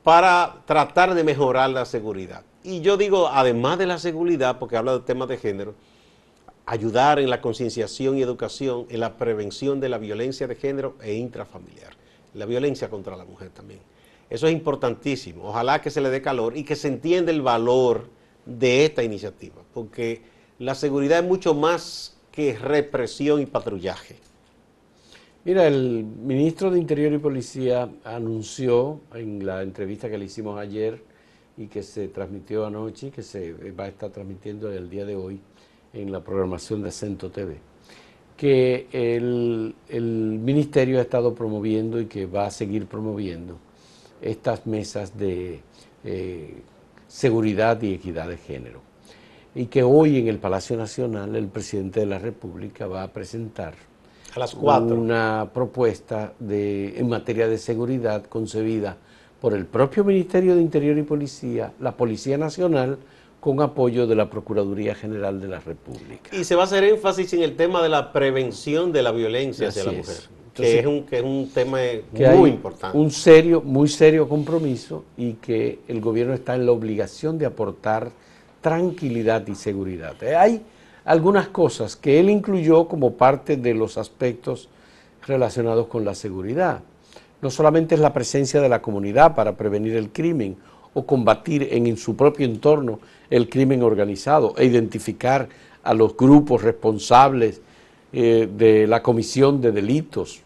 para 0.02 0.56
tratar 0.66 1.14
de 1.14 1.24
mejorar 1.24 1.70
la 1.70 1.84
seguridad. 1.86 2.42
Y 2.62 2.80
yo 2.80 2.96
digo, 2.96 3.28
además 3.28 3.78
de 3.78 3.86
la 3.86 3.98
seguridad, 3.98 4.58
porque 4.58 4.76
habla 4.76 4.92
de 4.92 5.00
temas 5.00 5.28
de 5.28 5.38
género, 5.38 5.74
ayudar 6.66 7.18
en 7.18 7.30
la 7.30 7.40
concienciación 7.40 8.16
y 8.16 8.22
educación, 8.22 8.86
en 8.88 9.00
la 9.00 9.16
prevención 9.16 9.80
de 9.80 9.88
la 9.88 9.98
violencia 9.98 10.46
de 10.46 10.54
género 10.54 10.96
e 11.02 11.14
intrafamiliar, 11.14 11.94
la 12.34 12.46
violencia 12.46 12.88
contra 12.88 13.16
la 13.16 13.24
mujer 13.24 13.50
también. 13.50 13.80
Eso 14.30 14.46
es 14.46 14.52
importantísimo. 14.52 15.48
Ojalá 15.48 15.80
que 15.82 15.90
se 15.90 16.00
le 16.00 16.10
dé 16.10 16.22
calor 16.22 16.56
y 16.56 16.64
que 16.64 16.76
se 16.76 16.88
entienda 16.88 17.32
el 17.32 17.42
valor 17.42 18.08
de 18.46 18.84
esta 18.84 19.02
iniciativa, 19.02 19.62
porque 19.74 20.22
la 20.58 20.74
seguridad 20.74 21.18
es 21.18 21.24
mucho 21.24 21.54
más 21.54 22.16
que 22.30 22.56
represión 22.56 23.42
y 23.42 23.46
patrullaje. 23.46 24.16
Mira, 25.44 25.66
el 25.66 26.04
ministro 26.04 26.70
de 26.70 26.78
Interior 26.78 27.12
y 27.12 27.18
Policía 27.18 27.90
anunció 28.04 29.00
en 29.12 29.44
la 29.44 29.62
entrevista 29.62 30.08
que 30.08 30.16
le 30.16 30.26
hicimos 30.26 30.58
ayer 30.58 31.02
y 31.56 31.66
que 31.66 31.82
se 31.82 32.08
transmitió 32.08 32.64
anoche 32.64 33.08
y 33.08 33.10
que 33.10 33.22
se 33.22 33.52
va 33.72 33.84
a 33.84 33.88
estar 33.88 34.10
transmitiendo 34.10 34.72
el 34.72 34.88
día 34.88 35.04
de 35.04 35.16
hoy 35.16 35.40
en 35.92 36.12
la 36.12 36.20
programación 36.20 36.82
de 36.82 36.88
Acento 36.88 37.30
TV, 37.30 37.58
que 38.36 38.88
el, 38.92 39.74
ministerio 40.42 40.98
ha 40.98 41.02
estado 41.02 41.34
promoviendo 41.34 42.00
y 42.00 42.06
que 42.06 42.26
va 42.26 42.46
a 42.46 42.50
seguir 42.50 42.86
promoviendo 42.86 43.58
estas 44.20 44.66
mesas 44.66 45.16
de 45.18 45.60
eh, 46.04 46.62
seguridad 47.08 47.80
y 47.82 47.94
equidad 47.94 48.28
de 48.28 48.36
género 48.36 48.80
y 49.54 49.66
que 49.66 49.82
hoy 49.82 50.18
en 50.18 50.28
el 50.28 50.38
Palacio 50.38 50.76
Nacional 50.76 51.36
el 51.36 51.48
presidente 51.48 52.00
de 52.00 52.06
la 52.06 52.18
República 52.18 52.86
va 52.86 53.02
a 53.02 53.12
presentar 53.12 53.74
a 54.34 54.38
las 54.38 54.54
cuatro. 54.54 54.96
una 54.96 55.50
propuesta 55.52 56.32
de, 56.38 56.98
en 56.98 57.08
materia 57.08 57.48
de 57.48 57.58
seguridad 57.58 58.24
concebida 58.24 58.96
por 59.40 59.54
el 59.54 59.66
propio 59.66 60.04
Ministerio 60.04 60.54
de 60.54 60.62
Interior 60.62 60.96
y 60.96 61.02
Policía, 61.02 61.72
la 61.80 61.96
Policía 61.96 62.38
Nacional, 62.38 62.98
con 63.42 63.60
apoyo 63.60 64.06
de 64.06 64.14
la 64.14 64.30
Procuraduría 64.30 64.94
General 64.94 65.40
de 65.40 65.48
la 65.48 65.58
República. 65.58 66.30
Y 66.30 66.44
se 66.44 66.54
va 66.54 66.62
a 66.62 66.64
hacer 66.66 66.84
énfasis 66.84 67.32
en 67.32 67.42
el 67.42 67.56
tema 67.56 67.82
de 67.82 67.88
la 67.88 68.12
prevención 68.12 68.92
de 68.92 69.02
la 69.02 69.10
violencia 69.10 69.66
hacia 69.66 69.82
la 69.82 69.90
mujer, 69.90 70.14
que, 70.54 70.78
es 70.78 70.86
un, 70.86 71.02
que 71.02 71.18
es 71.18 71.24
un 71.24 71.50
tema 71.52 71.78
muy 72.36 72.50
importante. 72.50 72.96
Un 72.96 73.10
serio, 73.10 73.60
muy 73.60 73.88
serio 73.88 74.28
compromiso 74.28 75.04
y 75.16 75.32
que 75.32 75.80
el 75.88 76.00
gobierno 76.00 76.34
está 76.34 76.54
en 76.54 76.66
la 76.66 76.70
obligación 76.70 77.36
de 77.36 77.46
aportar 77.46 78.12
tranquilidad 78.60 79.44
y 79.48 79.56
seguridad. 79.56 80.14
Eh, 80.22 80.36
hay 80.36 80.62
algunas 81.04 81.48
cosas 81.48 81.96
que 81.96 82.20
él 82.20 82.30
incluyó 82.30 82.86
como 82.86 83.14
parte 83.14 83.56
de 83.56 83.74
los 83.74 83.98
aspectos 83.98 84.68
relacionados 85.26 85.88
con 85.88 86.04
la 86.04 86.14
seguridad. 86.14 86.82
No 87.40 87.50
solamente 87.50 87.96
es 87.96 88.00
la 88.00 88.12
presencia 88.12 88.60
de 88.60 88.68
la 88.68 88.80
comunidad 88.80 89.34
para 89.34 89.56
prevenir 89.56 89.96
el 89.96 90.10
crimen 90.10 90.58
o 90.94 91.06
combatir 91.06 91.68
en, 91.70 91.96
su 91.96 92.16
propio 92.16 92.46
entorno 92.46 93.00
el 93.30 93.48
crimen 93.48 93.82
organizado 93.82 94.54
e 94.56 94.66
identificar 94.66 95.48
a 95.82 95.94
los 95.94 96.16
grupos 96.16 96.62
responsables 96.62 97.60
eh, 98.12 98.48
de 98.56 98.86
la 98.86 99.02
comisión 99.02 99.60
de 99.60 99.72
delitos, 99.72 100.42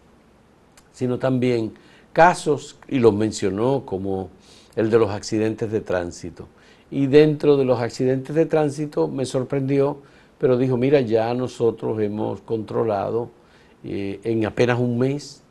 sino 0.93 1.19
también 1.19 1.73
casos, 2.13 2.79
y 2.89 2.99
los 2.99 3.13
mencionó 3.13 3.85
como 3.85 4.31
el 4.77 4.89
de 4.91 4.99
los 4.99 5.11
accidentes 5.11 5.71
de 5.71 5.81
tránsito, 5.81 6.49
y 6.91 7.07
dentro 7.07 7.57
de 7.57 7.65
los 7.65 7.81
accidentes 7.81 8.35
de 8.35 8.47
tránsito 8.47 9.09
me 9.09 9.27
sorprendió, 9.27 9.99
pero 10.39 10.57
dijo, 10.57 10.77
mira, 10.77 11.01
ya 11.01 11.35
nosotros 11.35 12.01
hemos 12.01 12.41
controlado 12.41 13.31
eh, 13.85 14.21
en 14.23 14.47
apenas 14.47 14.79
un 14.79 14.99
mes 14.99 15.43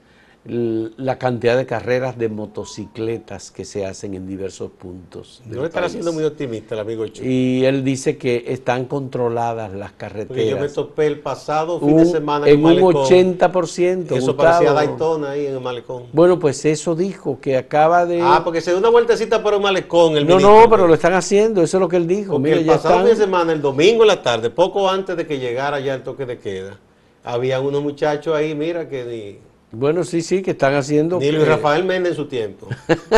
la 0.48 1.18
cantidad 1.18 1.58
de 1.58 1.66
carreras 1.66 2.20
de 2.20 2.30
motocicletas 2.30 3.50
que 3.50 3.66
se 3.66 3.84
hacen 3.84 4.14
en 4.14 4.28
diversos 4.28 4.70
puntos. 4.70 5.42
No 5.46 5.66
estará 5.66 5.90
siendo 5.90 6.14
muy 6.14 6.24
optimista 6.24 6.76
el 6.76 6.82
amigo 6.82 7.08
Chu. 7.08 7.24
Y 7.24 7.66
él 7.66 7.84
dice 7.84 8.18
que 8.18 8.46
están 8.48 8.86
controladas 8.86 9.74
las 9.74 9.94
carreteras. 9.94 10.28
Porque 10.28 10.50
yo 10.50 10.60
me 10.60 10.70
topé 10.70 11.08
el 11.08 11.20
pasado 11.20 11.80
fin 11.80 11.98
de 11.98 12.06
semana 12.06 12.48
en, 12.48 12.60
en 12.60 12.84
un 12.84 12.94
80%. 12.94 14.12
Eso 14.12 14.38
parecía 14.38 14.72
Daytona 14.72 15.32
ahí 15.32 15.48
en 15.48 15.56
el 15.56 15.62
malecón. 15.62 16.04
Bueno, 16.14 16.38
pues 16.38 16.64
eso 16.66 16.94
dijo, 16.94 17.40
que 17.42 17.58
acaba 17.58 18.06
de... 18.06 18.22
Ah, 18.22 18.42
porque 18.44 18.62
se 18.62 18.70
dio 18.70 18.78
una 18.78 18.90
vueltecita 18.90 19.42
por 19.42 19.56
el 19.56 19.62
malecón. 19.62 20.16
El 20.16 20.28
no, 20.28 20.40
no, 20.40 20.70
pero 20.70 20.88
lo 20.88 20.94
están 20.94 21.14
haciendo, 21.14 21.64
eso 21.64 21.78
es 21.78 21.82
lo 21.82 21.90
que 21.90 21.98
él 21.98 22.06
dijo. 22.06 22.34
Porque 22.34 22.54
el 22.54 22.66
pasado 22.68 23.00
fin 23.00 23.06
de 23.06 23.16
semana, 23.16 23.52
el 23.52 23.64
domingo 23.64 24.04
en 24.04 24.10
la 24.10 24.22
tarde, 24.22 24.52
poco 24.52 24.88
antes 24.88 25.18
de 25.18 25.26
que 25.26 25.40
llegara 25.40 25.80
ya 25.80 25.96
el 25.96 26.04
toque 26.04 26.28
de 26.28 26.38
queda, 26.38 26.78
había 27.24 27.60
unos 27.60 27.82
muchachos 27.82 28.36
ahí, 28.36 28.54
mira, 28.54 28.88
que 28.88 29.04
ni 29.06 29.55
bueno, 29.76 30.04
sí, 30.04 30.22
sí, 30.22 30.42
que 30.42 30.52
están 30.52 30.74
haciendo... 30.74 31.20
Ni 31.20 31.32
Luis 31.32 31.48
Rafael 31.48 31.84
Méndez 31.84 32.12
en 32.12 32.16
su 32.16 32.28
tiempo. 32.28 32.68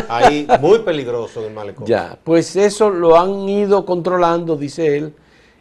Ahí, 0.09 0.47
muy 0.59 0.79
peligroso 0.79 1.41
en 1.41 1.47
el 1.47 1.53
malecón. 1.53 1.85
Ya, 1.85 2.17
pues 2.23 2.55
eso 2.55 2.89
lo 2.89 3.19
han 3.19 3.47
ido 3.47 3.85
controlando, 3.85 4.55
dice 4.55 4.97
él, 4.97 5.13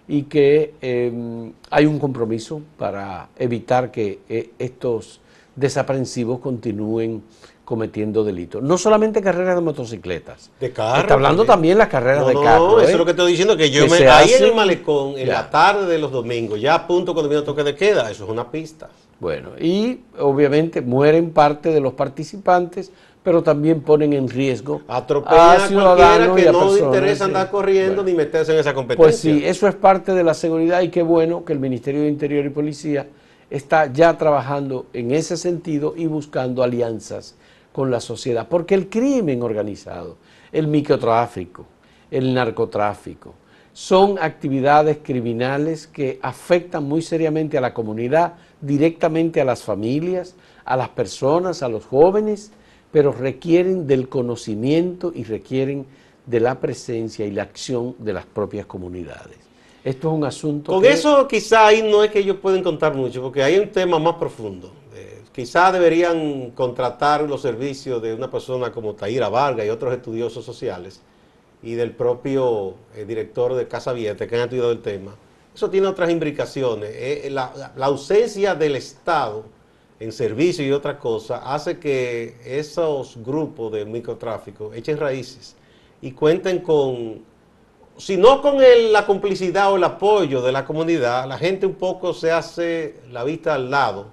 y 0.08 0.22
que 0.24 0.74
em, 0.80 1.52
hay 1.70 1.86
un 1.86 1.98
compromiso 1.98 2.60
para 2.78 3.28
evitar 3.36 3.90
que 3.90 4.20
eh, 4.28 4.50
estos 4.58 5.20
desaprensivos 5.54 6.40
continúen 6.40 7.22
cometiendo 7.64 8.22
delitos. 8.22 8.62
No 8.62 8.78
solamente 8.78 9.20
carreras 9.20 9.56
de 9.56 9.60
motocicletas. 9.60 10.50
De 10.60 10.72
carro. 10.72 11.00
Está 11.00 11.14
hablando 11.14 11.44
también 11.44 11.76
las 11.76 11.88
carreras 11.88 12.26
de 12.26 12.34
carro. 12.34 12.68
No, 12.68 12.80
eso 12.80 12.88
es 12.88 12.94
¿eh? 12.94 12.98
lo 12.98 13.04
que 13.04 13.10
estoy 13.10 13.32
diciendo, 13.32 13.56
que 13.56 13.70
yo 13.70 13.86
me... 13.88 14.08
Ahí 14.08 14.32
en 14.32 14.44
el 14.44 14.54
malecón, 14.54 15.18
en 15.18 15.28
la 15.28 15.50
tarde 15.50 15.86
de 15.86 15.98
los 15.98 16.12
domingos, 16.12 16.60
ya 16.60 16.74
a 16.74 16.86
punto 16.86 17.12
cuando 17.12 17.28
viene 17.28 17.40
el 17.40 17.44
toque 17.44 17.64
de 17.64 17.74
queda, 17.74 18.10
eso 18.10 18.24
es 18.24 18.30
una 18.30 18.50
pista. 18.50 18.88
Bueno, 19.18 19.50
y 19.58 20.00
obviamente 20.18 20.82
mueren 20.82 21.30
parte 21.30 21.70
de 21.70 21.80
los 21.80 21.94
participantes, 21.94 22.92
pero 23.22 23.42
también 23.42 23.80
ponen 23.80 24.12
en 24.12 24.28
riesgo 24.28 24.82
a 24.86 25.04
ciudadanos 25.66 26.36
que 26.36 26.52
no 26.52 26.78
interesa 26.78 27.24
andar 27.24 27.50
corriendo 27.50 28.04
ni 28.04 28.14
meterse 28.14 28.52
en 28.52 28.58
esa 28.58 28.72
competencia. 28.72 29.04
Pues 29.04 29.18
sí, 29.18 29.42
eso 29.44 29.66
es 29.66 29.74
parte 29.74 30.12
de 30.12 30.22
la 30.22 30.34
seguridad 30.34 30.82
y 30.82 30.90
qué 30.90 31.02
bueno 31.02 31.44
que 31.44 31.52
el 31.52 31.58
Ministerio 31.58 32.02
de 32.02 32.08
Interior 32.08 32.44
y 32.44 32.50
Policía 32.50 33.08
está 33.50 33.92
ya 33.92 34.16
trabajando 34.16 34.86
en 34.92 35.10
ese 35.10 35.36
sentido 35.36 35.94
y 35.96 36.06
buscando 36.06 36.62
alianzas 36.62 37.36
con 37.72 37.90
la 37.90 38.00
sociedad, 38.00 38.46
porque 38.48 38.74
el 38.74 38.88
crimen 38.88 39.42
organizado, 39.42 40.18
el 40.52 40.66
microtráfico, 40.66 41.66
el 42.10 42.32
narcotráfico, 42.32 43.34
son 43.72 44.18
actividades 44.18 44.98
criminales 45.02 45.86
que 45.86 46.18
afectan 46.22 46.84
muy 46.84 47.02
seriamente 47.02 47.58
a 47.58 47.60
la 47.60 47.74
comunidad, 47.74 48.34
directamente 48.60 49.40
a 49.40 49.44
las 49.44 49.62
familias, 49.62 50.34
a 50.64 50.76
las 50.76 50.88
personas, 50.90 51.62
a 51.62 51.68
los 51.68 51.84
jóvenes, 51.84 52.52
pero 52.92 53.12
requieren 53.12 53.86
del 53.86 54.08
conocimiento 54.08 55.12
y 55.14 55.24
requieren 55.24 55.86
de 56.26 56.40
la 56.40 56.60
presencia 56.60 57.26
y 57.26 57.30
la 57.30 57.42
acción 57.42 57.94
de 57.98 58.12
las 58.12 58.26
propias 58.26 58.66
comunidades. 58.66 59.38
Esto 59.84 60.08
es 60.08 60.14
un 60.14 60.24
asunto. 60.24 60.72
Con 60.72 60.84
eso 60.84 61.28
quizá 61.28 61.68
ahí 61.68 61.82
no 61.88 62.02
es 62.02 62.10
que 62.10 62.18
ellos 62.18 62.38
pueden 62.42 62.62
contar 62.62 62.94
mucho, 62.94 63.22
porque 63.22 63.42
hay 63.42 63.58
un 63.58 63.70
tema 63.70 64.00
más 64.00 64.16
profundo. 64.16 64.72
Eh, 64.94 65.22
quizá 65.32 65.70
deberían 65.70 66.50
contratar 66.50 67.22
los 67.22 67.42
servicios 67.42 68.02
de 68.02 68.12
una 68.12 68.28
persona 68.28 68.72
como 68.72 68.94
Taira 68.94 69.28
Vargas 69.28 69.64
y 69.64 69.68
otros 69.68 69.94
estudiosos 69.94 70.44
sociales 70.44 71.00
y 71.62 71.74
del 71.74 71.92
propio 71.92 72.74
eh, 72.96 73.04
director 73.04 73.54
de 73.54 73.68
Casa 73.68 73.90
Abierta 73.90 74.26
que 74.26 74.34
han 74.34 74.42
estudiado 74.42 74.72
el 74.72 74.80
tema, 74.80 75.14
eso 75.56 75.70
tiene 75.70 75.86
otras 75.86 76.10
implicaciones. 76.10 76.90
Eh, 76.92 77.28
la, 77.30 77.72
ausencia 77.80 78.54
del 78.54 78.76
Estado 78.76 79.44
en 79.98 80.12
servicio 80.12 80.62
y 80.66 80.70
otras 80.70 80.98
cosas 80.98 81.40
hace 81.44 81.78
que 81.78 82.36
esos 82.44 83.16
grupos 83.24 83.72
de 83.72 83.86
microtráfico 83.86 84.74
echen 84.74 84.98
raíces 84.98 85.56
y 86.02 86.12
cuenten 86.12 86.58
con, 86.58 87.22
si 87.96 88.18
no 88.18 88.42
con 88.42 88.56
la 88.92 89.06
complicidad 89.06 89.72
o 89.72 89.76
el 89.76 89.84
apoyo 89.84 90.42
de 90.42 90.52
la 90.52 90.66
comunidad, 90.66 91.26
la 91.26 91.38
gente 91.38 91.64
un 91.64 91.76
poco 91.76 92.12
se 92.12 92.30
hace 92.30 93.00
la 93.10 93.24
vista 93.24 93.54
al 93.54 93.70
lado 93.70 94.08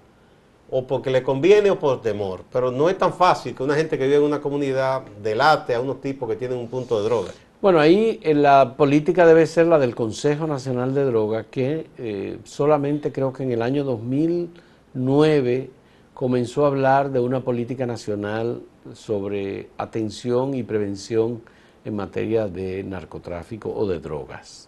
o 0.70 0.88
porque 0.88 1.10
le 1.10 1.24
conviene 1.24 1.70
o 1.72 1.78
por 1.78 2.02
temor. 2.02 2.46
Pero 2.54 2.72
no 2.72 2.88
es 2.90 2.98
tan 2.98 3.14
fácil 3.14 3.54
que 3.54 3.64
una 3.64 3.76
gente 3.76 3.98
que 3.98 4.06
vive 4.06 4.16
en 4.16 4.24
una 4.24 4.40
comunidad 4.40 5.02
delate 5.22 5.76
a 5.76 5.82
unos 5.82 6.00
tipos 6.00 6.30
que 6.30 6.38
tienen 6.38 6.58
un 6.58 6.70
punto 6.70 7.00
de 7.00 7.04
droga. 7.04 7.32
Bueno, 7.64 7.80
ahí 7.80 8.20
la 8.26 8.76
política 8.76 9.26
debe 9.26 9.48
ser 9.48 9.68
la 9.68 9.80
del 9.80 9.96
Consejo 9.96 10.46
Nacional 10.48 10.94
de 10.94 11.06
Drogas, 11.06 11.46
que 11.50 11.88
eh, 11.98 12.38
solamente 12.44 13.14
creo 13.14 13.32
que 13.32 13.44
en 13.44 13.54
el 13.54 13.62
año 13.62 13.86
2009 13.86 15.70
comenzó 16.14 16.66
a 16.66 16.68
hablar 16.68 17.12
de 17.12 17.22
una 17.22 17.40
política 17.40 17.86
nacional 17.86 18.60
sobre 18.94 19.70
atención 19.78 20.54
y 20.56 20.64
prevención 20.64 21.42
en 21.86 21.96
materia 21.96 22.50
de 22.50 22.84
narcotráfico 22.84 23.74
o 23.74 23.88
de 23.88 24.02
drogas. 24.02 24.68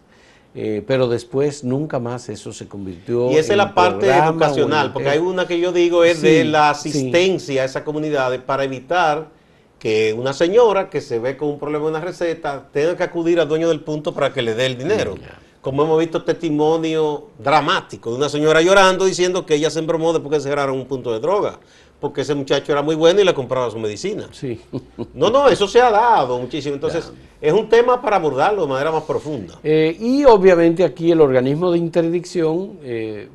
Eh, 0.55 0.81
pero 0.87 1.09
después 1.09 1.65
nunca 1.65 1.99
más 1.99 2.29
eso 2.29 2.53
se 2.53 2.69
convirtió 2.69 3.29
Y 3.29 3.35
esa 3.35 3.51
es 3.51 3.57
la 3.57 3.73
parte 3.73 4.07
educacional, 4.09 4.93
porque 4.93 5.09
hay 5.09 5.19
una 5.19 5.45
que 5.45 5.59
yo 5.59 5.73
digo 5.73 6.05
es 6.05 6.21
de 6.21 6.45
la 6.45 6.69
asistencia 6.69 7.63
a 7.63 7.65
esa 7.65 7.83
comunidad 7.83 8.41
para 8.45 8.63
evitar 8.63 9.34
que 9.79 10.13
una 10.13 10.33
señora 10.33 10.89
que 10.89 11.01
se 11.01 11.19
ve 11.19 11.37
con 11.37 11.49
un 11.49 11.59
problema 11.59 11.85
en 11.85 11.91
una 11.91 11.99
receta 11.99 12.67
tenga 12.71 12.95
que 12.95 13.03
acudir 13.03 13.39
al 13.39 13.47
dueño 13.47 13.69
del 13.69 13.81
punto 13.81 14.13
para 14.13 14.33
que 14.33 14.41
le 14.41 14.55
dé 14.55 14.65
el 14.65 14.77
dinero. 14.77 15.15
Como 15.61 15.83
hemos 15.83 15.99
visto 15.99 16.23
testimonio 16.23 17.29
dramático 17.39 18.11
de 18.11 18.17
una 18.17 18.29
señora 18.29 18.61
llorando 18.61 19.05
diciendo 19.05 19.45
que 19.45 19.55
ella 19.55 19.69
se 19.69 19.79
embromó 19.79 20.13
después 20.13 20.31
que 20.31 20.41
se 20.41 20.49
cerraron 20.49 20.77
un 20.77 20.85
punto 20.85 21.11
de 21.11 21.19
droga 21.19 21.59
porque 21.99 22.21
ese 22.21 22.35
muchacho 22.35 22.71
era 22.71 22.81
muy 22.81 22.95
bueno 22.95 23.21
y 23.21 23.23
le 23.23 23.33
compraba 23.33 23.71
su 23.71 23.79
medicina. 23.79 24.27
Sí. 24.31 24.59
No, 25.13 25.29
no, 25.29 25.47
eso 25.47 25.67
se 25.67 25.81
ha 25.81 25.89
dado 25.89 26.37
muchísimo. 26.39 26.75
Entonces, 26.75 27.11
es 27.41 27.53
un 27.53 27.69
tema 27.69 28.01
para 28.01 28.17
abordarlo 28.17 28.63
de 28.63 28.67
manera 28.67 28.91
más 28.91 29.03
profunda. 29.03 29.57
Eh, 29.63 29.95
y 29.99 30.25
obviamente 30.25 30.83
aquí 30.83 31.11
el 31.11 31.21
organismo 31.21 31.71
de 31.71 31.77
interdicción, 31.77 32.79
eh, 32.83 33.29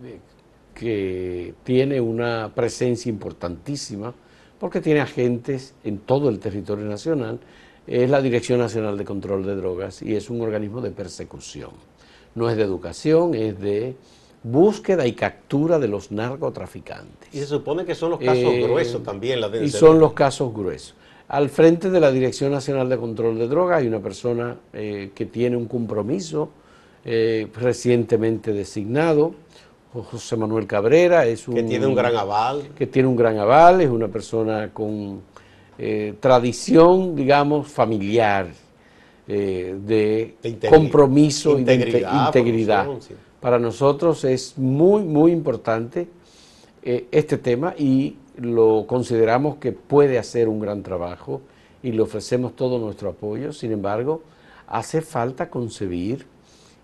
que 0.74 1.54
tiene 1.64 2.00
una 2.00 2.50
presencia 2.54 3.08
importantísima, 3.08 4.14
porque 4.60 4.80
tiene 4.80 5.00
agentes 5.00 5.74
en 5.82 5.98
todo 5.98 6.28
el 6.28 6.38
territorio 6.38 6.84
nacional, 6.84 7.40
es 7.86 8.08
la 8.08 8.20
Dirección 8.20 8.60
Nacional 8.60 8.96
de 8.96 9.04
Control 9.04 9.44
de 9.44 9.56
Drogas 9.56 10.02
y 10.02 10.14
es 10.14 10.30
un 10.30 10.42
organismo 10.42 10.82
de 10.82 10.90
persecución. 10.90 11.70
No 12.34 12.48
es 12.48 12.56
de 12.56 12.62
educación, 12.62 13.34
es 13.34 13.58
de 13.58 13.96
búsqueda 14.42 15.06
y 15.06 15.14
captura 15.14 15.78
de 15.78 15.88
los 15.88 16.12
narcotraficantes. 16.12 17.28
Y 17.32 17.38
se 17.38 17.46
supone 17.46 17.84
que 17.84 17.94
son 17.94 18.10
los 18.10 18.20
casos 18.20 18.36
eh, 18.36 18.62
gruesos 18.62 19.02
también. 19.02 19.40
La 19.40 19.48
y 19.56 19.70
son 19.70 19.98
los 19.98 20.12
casos 20.12 20.54
gruesos. 20.54 20.94
Al 21.28 21.48
frente 21.48 21.90
de 21.90 21.98
la 21.98 22.12
Dirección 22.12 22.52
Nacional 22.52 22.88
de 22.88 22.98
Control 22.98 23.38
de 23.38 23.48
Drogas 23.48 23.78
hay 23.78 23.86
una 23.86 24.00
persona 24.00 24.56
eh, 24.72 25.10
que 25.14 25.26
tiene 25.26 25.56
un 25.56 25.66
compromiso 25.66 26.50
eh, 27.04 27.48
recientemente 27.54 28.52
designado, 28.52 29.34
José 29.92 30.36
Manuel 30.36 30.66
Cabrera, 30.66 31.26
es 31.26 31.48
un... 31.48 31.54
Que 31.54 31.62
tiene 31.62 31.86
un 31.86 31.94
gran 31.94 32.14
aval. 32.16 32.68
Que 32.76 32.86
tiene 32.86 33.08
un 33.08 33.16
gran 33.16 33.38
aval, 33.38 33.80
es 33.80 33.90
una 33.90 34.08
persona 34.08 34.70
con 34.72 35.22
tradición, 36.20 37.16
digamos, 37.16 37.66
familiar, 37.68 38.48
de, 39.26 40.34
compromiso 40.68 41.58
y 41.58 41.64
de 41.64 41.74
integridad. 41.74 42.86
Para 43.40 43.58
nosotros 43.58 44.24
es 44.24 44.58
muy, 44.58 45.02
muy 45.02 45.32
importante 45.32 46.08
eh, 46.82 47.06
este 47.10 47.38
tema 47.38 47.74
y 47.76 48.16
lo 48.36 48.86
consideramos 48.86 49.56
que 49.56 49.72
puede 49.72 50.18
hacer 50.18 50.48
un 50.48 50.60
gran 50.60 50.82
trabajo 50.82 51.40
y 51.82 51.92
le 51.92 52.02
ofrecemos 52.02 52.54
todo 52.54 52.78
nuestro 52.78 53.10
apoyo. 53.10 53.52
Sin 53.54 53.72
embargo, 53.72 54.22
hace 54.66 55.00
falta 55.00 55.48
concebir 55.48 56.26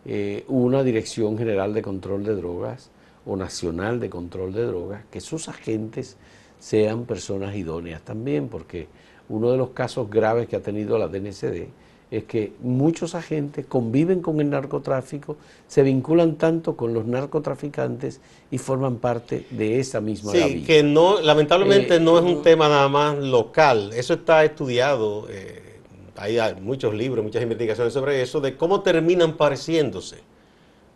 eh, 0.07 0.45
una 0.49 0.83
Dirección 0.83 1.37
General 1.37 1.75
de 1.75 1.83
Control 1.83 2.25
de 2.25 2.35
Drogas 2.37 2.91
o 3.27 3.37
Nacional 3.37 4.01
de 4.01 4.09
Control 4.09 4.53
de 4.53 4.65
Drogas, 4.65 5.05
que 5.11 5.21
sus 5.21 5.49
agentes 5.49 6.17
sean 6.59 7.05
personas 7.05 7.55
idóneas 7.57 8.03
también, 8.03 8.49
porque 8.49 8.89
uno 9.29 9.51
de 9.51 9.59
los 9.59 9.71
casos 9.71 10.09
graves 10.09 10.49
que 10.49 10.57
ha 10.57 10.63
tenido 10.63 10.97
la 10.99 11.09
DNCD 11.09 11.69
es 12.11 12.25
que 12.25 12.53
muchos 12.63 13.17
agentes 13.17 13.67
conviven 13.67 14.21
con 14.23 14.41
el 14.41 14.49
narcotráfico, 14.49 15.37
se 15.67 15.83
vinculan 15.83 16.37
tanto 16.37 16.77
con 16.77 16.95
los 16.95 17.05
narcotraficantes 17.05 18.21
y 18.51 18.59
forman 18.59 18.99
parte 18.99 19.47
de 19.51 19.81
esa 19.81 20.01
misma 20.01 20.31
Sí, 20.31 20.63
que 20.63 20.85
no, 20.85 21.21
lamentablemente 21.21 21.97
eh, 21.97 22.01
no 22.01 22.19
es 22.19 22.25
un 22.25 22.43
tema 22.43 22.69
nada 22.69 22.89
más 22.89 23.19
local, 23.19 23.91
eso 23.95 24.15
está 24.15 24.45
estudiado, 24.45 25.27
eh, 25.31 25.81
hay 26.15 26.39
muchos 26.61 26.95
libros, 26.95 27.25
muchas 27.25 27.43
investigaciones 27.43 27.93
sobre 27.93 28.23
eso, 28.23 28.41
de 28.41 28.57
cómo 28.57 28.83
terminan 28.83 29.37
pareciéndose 29.37 30.19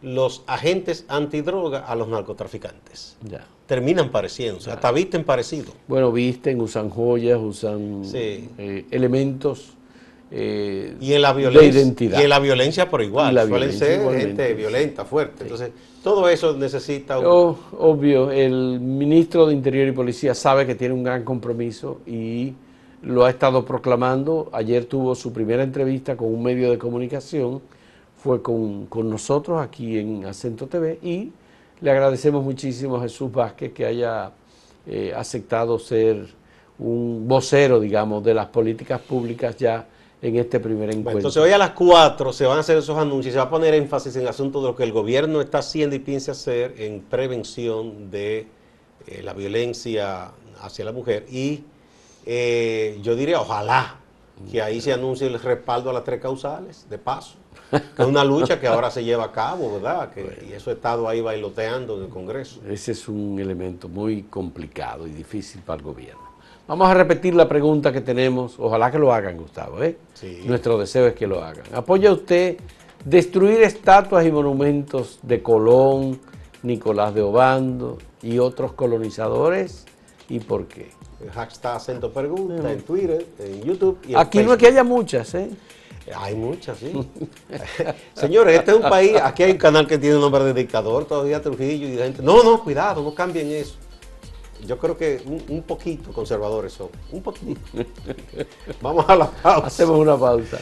los 0.03 0.43
agentes 0.47 1.05
antidroga 1.09 1.81
a 1.81 1.95
los 1.95 2.09
narcotraficantes. 2.09 3.17
Ya. 3.23 3.47
Terminan 3.67 4.11
pareciéndose, 4.11 4.71
hasta 4.71 4.91
visten 4.91 5.25
parecido. 5.25 5.73
Bueno, 5.87 6.11
visten, 6.11 6.61
usan 6.61 6.91
joyas, 6.91 7.39
usan 7.41 8.03
eh, 8.13 8.87
elementos 8.91 9.75
eh, 10.31 10.97
y 11.01 11.13
en 11.13 11.23
la 11.23 11.33
violencia, 11.33 11.81
identidad. 11.81 12.21
Y 12.21 12.23
en 12.23 12.29
la 12.29 12.39
violencia 12.39 12.89
por 12.89 13.03
igual. 13.03 13.37
Suelen 13.49 13.73
ser 13.73 14.19
gente 14.19 14.55
violenta, 14.55 15.05
fuerte. 15.05 15.43
Entonces, 15.43 15.71
todo 16.03 16.29
eso 16.29 16.57
necesita... 16.57 17.19
obvio, 17.19 18.31
el 18.31 18.81
ministro 18.81 19.47
de 19.47 19.55
Interior 19.55 19.89
y 19.89 19.93
Policía 19.93 20.35
sabe 20.35 20.67
que 20.67 20.75
tiene 20.75 20.95
un 20.95 21.03
gran 21.03 21.25
compromiso 21.25 22.01
y 22.07 22.55
lo 23.03 23.25
ha 23.25 23.31
estado 23.31 23.65
proclamando. 23.65 24.49
Ayer 24.53 24.85
tuvo 24.85 25.15
su 25.15 25.33
primera 25.33 25.63
entrevista 25.63 26.17
con 26.17 26.33
un 26.33 26.43
medio 26.43 26.71
de 26.71 26.79
comunicación, 26.79 27.61
fue 28.22 28.42
con, 28.42 28.88
nosotros 29.09 29.61
aquí 29.61 29.98
en 29.98 30.26
Acento 30.26 30.66
TV 30.66 30.98
y 31.02 31.33
le 31.80 31.90
agradecemos 31.90 32.44
muchísimo 32.44 32.96
a 32.96 33.02
Jesús 33.02 33.33
Vázquez 33.33 33.72
que 33.72 33.87
haya 33.87 34.33
eh, 34.87 35.12
aceptado 35.16 35.78
ser 35.78 36.26
un 36.78 37.26
vocero, 37.26 37.80
digamos, 37.80 38.22
de 38.22 38.35
las 38.35 38.46
políticas 38.46 39.00
públicas 39.00 39.56
ya 39.56 39.87
en 40.20 40.37
este 40.37 40.61
primer 40.61 40.90
encuentro. 40.90 41.18
entonces 41.18 41.42
hoy 41.42 41.50
a 41.50 41.56
las 41.56 41.70
4 41.70 42.33
se 42.35 42.44
van 42.44 42.59
a 42.59 42.61
hacer 42.61 42.76
esos 42.76 42.98
anuncios 42.98 43.28
y 43.28 43.33
se 43.33 43.38
va 43.38 43.44
a 43.44 43.50
poner 43.50 43.72
énfasis 43.72 44.14
en 44.16 44.22
el 44.22 44.28
asunto 44.28 44.61
de 44.61 44.68
lo 44.68 44.76
que 44.76 44.83
el 44.83 44.92
gobierno 44.92 45.40
está 45.40 45.59
haciendo 45.59 45.96
y 45.96 45.98
piensa 45.98 46.33
hacer 46.33 46.74
en 46.76 47.00
prevención 47.00 48.11
de 48.11 48.46
eh, 49.06 49.22
la 49.22 49.33
violencia 49.33 50.33
hacia 50.61 50.85
la 50.85 50.92
mujer. 50.92 51.24
Y 51.30 51.64
eh, 52.26 52.98
yo 53.02 53.16
diría, 53.16 53.40
ojalá 53.40 53.96
que 54.50 54.61
ahí 54.61 54.80
se 54.83 54.92
anuncie 54.92 55.26
el 55.26 55.40
respaldo 55.40 55.88
a 55.88 55.92
las 55.94 56.04
tres 56.04 56.20
causales, 56.20 56.87
de 56.88 56.98
paso. 56.98 57.37
Es 57.98 58.06
una 58.06 58.24
lucha 58.24 58.59
que 58.59 58.66
ahora 58.66 58.90
se 58.90 59.04
lleva 59.04 59.24
a 59.24 59.33
cabo, 59.33 59.74
¿verdad? 59.74 60.11
Que, 60.11 60.46
y 60.48 60.52
eso 60.52 60.70
ha 60.70 60.72
estado 60.72 61.09
ahí 61.09 61.20
bailoteando 61.20 61.96
en 61.98 62.04
el 62.04 62.09
Congreso. 62.09 62.61
Ese 62.68 62.92
es 62.92 63.09
un 63.09 63.38
elemento 63.38 63.88
muy 63.88 64.22
complicado 64.24 65.06
y 65.06 65.11
difícil 65.11 65.62
para 65.62 65.78
el 65.78 65.85
gobierno. 65.85 66.30
Vamos 66.66 66.88
a 66.88 66.94
repetir 66.94 67.35
la 67.35 67.48
pregunta 67.48 67.92
que 67.92 68.00
tenemos. 68.00 68.54
Ojalá 68.59 68.90
que 68.90 68.98
lo 68.98 69.12
hagan, 69.12 69.37
Gustavo. 69.37 69.83
¿eh? 69.83 69.96
Nuestro 70.44 70.78
deseo 70.78 71.06
es 71.09 71.14
que 71.14 71.26
lo 71.26 71.42
hagan. 71.42 71.64
¿Apoya 71.74 72.12
usted 72.12 72.59
destruir 73.04 73.62
estatuas 73.62 74.24
y 74.24 74.30
monumentos 74.30 75.18
de 75.22 75.42
Colón, 75.42 76.20
Nicolás 76.62 77.14
de 77.14 77.22
Obando 77.22 77.98
y 78.22 78.38
otros 78.38 78.72
colonizadores? 78.74 79.85
¿Y 80.28 80.38
por 80.38 80.66
qué? 80.66 80.90
El 81.20 81.30
hashtag 81.33 81.76
acento 81.76 82.12
pregunta 82.12 82.70
en 82.70 82.83
Twitter, 82.83 83.26
en 83.38 83.62
YouTube. 83.62 83.98
Y 84.06 84.14
Aquí 84.14 84.42
no 84.42 84.52
es 84.52 84.59
que 84.59 84.68
haya 84.68 84.85
muchas, 84.85 85.35
¿eh? 85.35 85.50
Hay 86.17 86.35
muchas, 86.35 86.79
sí. 86.79 86.93
Señores, 88.15 88.59
este 88.59 88.71
es 88.73 88.77
un 88.77 88.89
país, 88.89 89.17
aquí 89.23 89.43
hay 89.43 89.53
un 89.53 89.59
canal 89.59 89.87
que 89.87 89.99
tiene 89.99 90.19
nombre 90.19 90.43
de 90.45 90.55
dictador, 90.55 91.05
todavía 91.05 91.41
Trujillo 91.41 91.87
y 91.87 91.97
gente. 91.97 92.23
No, 92.23 92.43
no, 92.43 92.63
cuidado, 92.63 93.03
no 93.03 93.15
cambien 93.15 93.51
eso 93.51 93.75
yo 94.67 94.79
creo 94.79 94.97
que 94.97 95.23
un, 95.49 95.63
poquito 95.63 96.13
conservadores 96.13 96.73
son, 96.73 96.89
un 97.13 97.23
poquito. 97.23 97.61
Vamos 98.83 99.09
a 99.09 99.17
la 99.17 99.31
pausa. 99.31 99.67
Hacemos 99.67 99.99
una 99.99 100.17
pausa. 100.17 100.59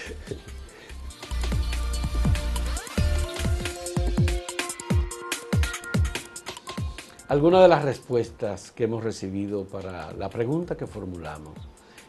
Algunas 7.29 7.63
de 7.63 7.69
las 7.69 7.85
respuestas 7.85 8.71
que 8.71 8.85
hemos 8.85 9.05
recibido 9.05 9.65
para 9.65 10.13
la 10.13 10.31
pregunta 10.31 10.77
que 10.79 10.87
formulamos, 10.87 11.55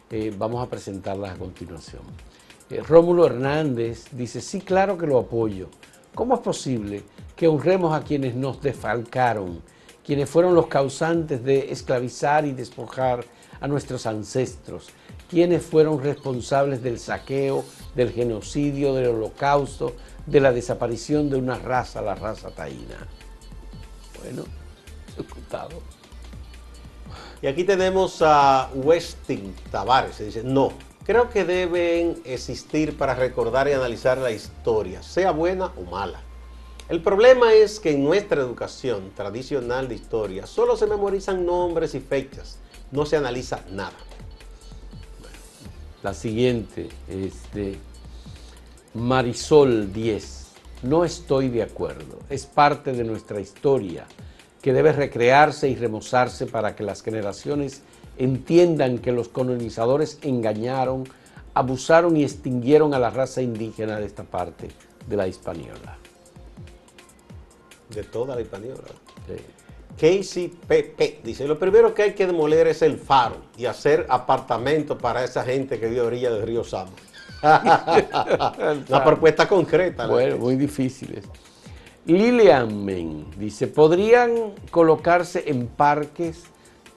eh, 0.08 0.32
vamos 0.36 0.66
a 0.66 0.70
presentarlas 0.70 1.32
a 1.32 1.36
continuación. 1.36 2.02
Eh, 2.70 2.82
Rómulo 2.82 3.26
Hernández 3.26 4.06
dice, 4.12 4.40
sí, 4.40 4.60
claro 4.60 4.96
que 4.96 5.06
lo 5.06 5.18
apoyo. 5.18 5.68
¿Cómo 6.14 6.34
es 6.34 6.40
posible 6.40 7.02
que 7.36 7.48
honremos 7.48 7.94
a 7.94 8.02
quienes 8.02 8.34
nos 8.34 8.60
defalcaron 8.60 9.62
quienes 10.10 10.28
fueron 10.28 10.54
los 10.54 10.66
causantes 10.66 11.44
de 11.44 11.70
esclavizar 11.70 12.44
y 12.44 12.50
despojar 12.50 13.24
a 13.60 13.68
nuestros 13.68 14.06
ancestros, 14.06 14.88
quienes 15.28 15.62
fueron 15.62 16.02
responsables 16.02 16.82
del 16.82 16.98
saqueo, 16.98 17.64
del 17.94 18.10
genocidio, 18.10 18.94
del 18.94 19.10
holocausto, 19.10 19.94
de 20.26 20.40
la 20.40 20.52
desaparición 20.52 21.30
de 21.30 21.36
una 21.36 21.60
raza, 21.60 22.02
la 22.02 22.16
raza 22.16 22.50
taína. 22.50 23.06
Bueno, 24.20 24.42
escuchado. 25.16 25.80
Y 27.40 27.46
aquí 27.46 27.62
tenemos 27.62 28.20
a 28.20 28.68
Westing 28.74 29.54
Tavares, 29.70 30.16
se 30.16 30.24
dice, 30.24 30.42
no, 30.42 30.72
creo 31.04 31.30
que 31.30 31.44
deben 31.44 32.20
existir 32.24 32.96
para 32.96 33.14
recordar 33.14 33.68
y 33.68 33.72
analizar 33.72 34.18
la 34.18 34.30
historia, 34.30 35.02
sea 35.02 35.32
buena 35.32 35.72
o 35.76 35.90
mala 35.90 36.20
El 36.88 37.02
problema 37.02 37.52
es 37.52 37.80
que 37.80 37.92
en 37.92 38.04
nuestra 38.04 38.40
educación 38.40 39.10
tradicional 39.14 39.88
de 39.88 39.94
historia 39.94 40.46
solo 40.46 40.76
se 40.76 40.86
memorizan 40.86 41.44
nombres 41.46 41.94
y 41.94 42.00
fechas, 42.00 42.58
no 42.90 43.06
se 43.06 43.16
analiza 43.16 43.64
nada. 43.70 43.96
La 46.02 46.14
siguiente 46.14 46.88
es 47.08 47.52
de 47.52 47.76
Marisol 48.94 49.92
10. 49.92 50.46
No 50.82 51.04
estoy 51.04 51.48
de 51.48 51.62
acuerdo. 51.62 52.18
Es 52.30 52.46
parte 52.46 52.92
de 52.92 53.04
nuestra 53.04 53.38
historia 53.38 54.06
que 54.62 54.72
debe 54.72 54.92
recrearse 54.92 55.68
y 55.68 55.74
remozarse 55.74 56.46
para 56.46 56.74
que 56.74 56.82
las 56.82 57.02
generaciones 57.02 57.82
entiendan 58.20 58.98
que 58.98 59.12
los 59.12 59.28
colonizadores 59.28 60.18
engañaron, 60.22 61.08
abusaron 61.54 62.16
y 62.18 62.22
extinguieron 62.22 62.92
a 62.92 62.98
la 62.98 63.08
raza 63.08 63.40
indígena 63.40 63.98
de 63.98 64.04
esta 64.04 64.24
parte 64.24 64.68
de 65.08 65.16
la 65.16 65.26
hispaniola. 65.26 65.96
De 67.88 68.02
toda 68.04 68.36
la 68.36 68.42
hispaniola. 68.42 68.82
Casey 69.98 70.48
PP 70.48 71.20
dice, 71.24 71.48
lo 71.48 71.58
primero 71.58 71.94
que 71.94 72.02
hay 72.02 72.12
que 72.12 72.26
demoler 72.26 72.66
es 72.66 72.82
el 72.82 72.98
faro 72.98 73.36
y 73.56 73.64
hacer 73.64 74.06
apartamentos 74.10 74.98
para 74.98 75.24
esa 75.24 75.42
gente 75.42 75.80
que 75.80 75.88
vive 75.88 76.00
a 76.00 76.04
orilla 76.04 76.30
del 76.30 76.42
río 76.42 76.62
Sama. 76.62 76.90
Una 77.42 79.02
propuesta 79.02 79.48
concreta. 79.48 80.06
Bueno, 80.06 80.36
muy 80.36 80.56
difíciles. 80.56 81.24
Lilian 82.04 82.84
Men 82.84 83.26
dice, 83.38 83.66
¿podrían 83.66 84.52
colocarse 84.70 85.44
en 85.46 85.68
parques 85.68 86.44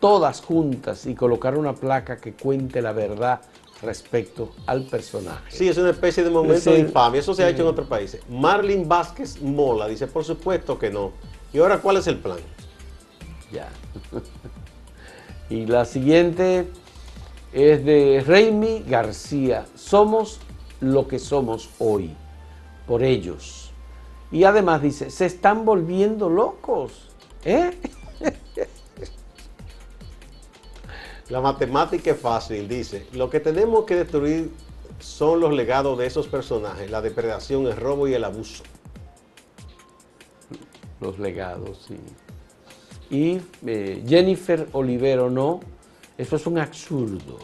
todas 0.04 0.42
juntas 0.42 1.06
y 1.06 1.16
colocar 1.16 1.58
una 1.58 1.74
placa 1.74 2.18
que 2.18 2.34
cuente 2.34 2.82
la 2.82 2.92
verdad 2.92 3.40
respecto 3.82 4.52
al 4.66 4.84
personaje? 4.84 5.50
Sí, 5.50 5.70
es 5.70 5.78
una 5.78 5.92
especie 5.92 6.26
de 6.26 6.30
momento 6.30 6.72
de 6.72 6.80
infamia. 6.80 7.22
Eso 7.22 7.34
se 7.34 7.42
ha 7.46 7.48
hecho 7.48 7.62
en 7.62 7.70
otros 7.70 7.88
países. 7.88 8.20
Marlin 8.28 8.86
Vázquez 8.86 9.42
Mola 9.42 9.88
dice, 9.88 10.08
por 10.08 10.26
supuesto 10.26 10.78
que 10.78 10.90
no. 10.90 11.14
¿Y 11.54 11.60
ahora 11.60 11.78
cuál 11.78 11.96
es 11.96 12.08
el 12.08 12.18
plan? 12.18 12.40
Ya. 13.50 13.70
y 15.50 15.68
la 15.68 15.86
siguiente 15.86 16.68
es 17.54 17.86
de 17.86 18.22
Reimi 18.28 18.84
García. 18.86 19.66
Somos 19.74 20.42
lo 20.82 21.08
que 21.08 21.18
somos 21.18 21.70
hoy, 21.80 22.14
por 22.88 23.04
ellos. 23.04 23.72
Y 24.34 24.44
además 24.44 24.82
dice, 24.82 25.10
se 25.10 25.28
están 25.28 25.64
volviendo 25.64 26.28
locos. 26.28 27.08
¿eh? 27.46 27.80
La 31.30 31.42
matemática 31.42 32.12
es 32.12 32.20
fácil, 32.20 32.68
dice. 32.68 33.08
Lo 33.14 33.30
que 33.30 33.40
tenemos 33.40 33.86
que 33.86 33.96
destruir 33.96 34.52
son 35.00 35.40
los 35.40 35.54
legados 35.54 35.98
de 35.98 36.06
esos 36.06 36.28
personajes, 36.28 36.90
la 36.90 37.02
depredación, 37.02 37.66
el 37.68 37.76
robo 37.76 38.08
y 38.08 38.14
el 38.14 38.24
abuso. 38.24 38.64
Los 41.00 41.20
legados, 41.20 41.86
sí. 41.88 41.98
Y 43.10 43.42
eh, 43.66 44.04
Jennifer 44.08 44.68
Olivero, 44.72 45.30
no, 45.30 45.60
eso 46.18 46.36
es 46.36 46.48
un 46.48 46.58
absurdo. 46.58 47.38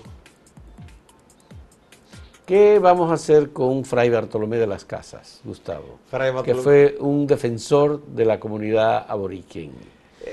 ¿Qué 2.46 2.80
vamos 2.80 3.12
a 3.12 3.14
hacer 3.14 3.52
con 3.52 3.86
Fray 3.86 4.10
Bartolomé 4.10 4.58
de 4.58 4.66
las 4.66 4.84
Casas, 4.84 5.40
Gustavo? 5.44 6.00
Que 6.44 6.56
fue 6.56 6.98
un 7.00 7.28
defensor 7.28 8.04
de 8.08 8.26
la 8.26 8.40
comunidad 8.40 9.06
aborigen. 9.08 9.74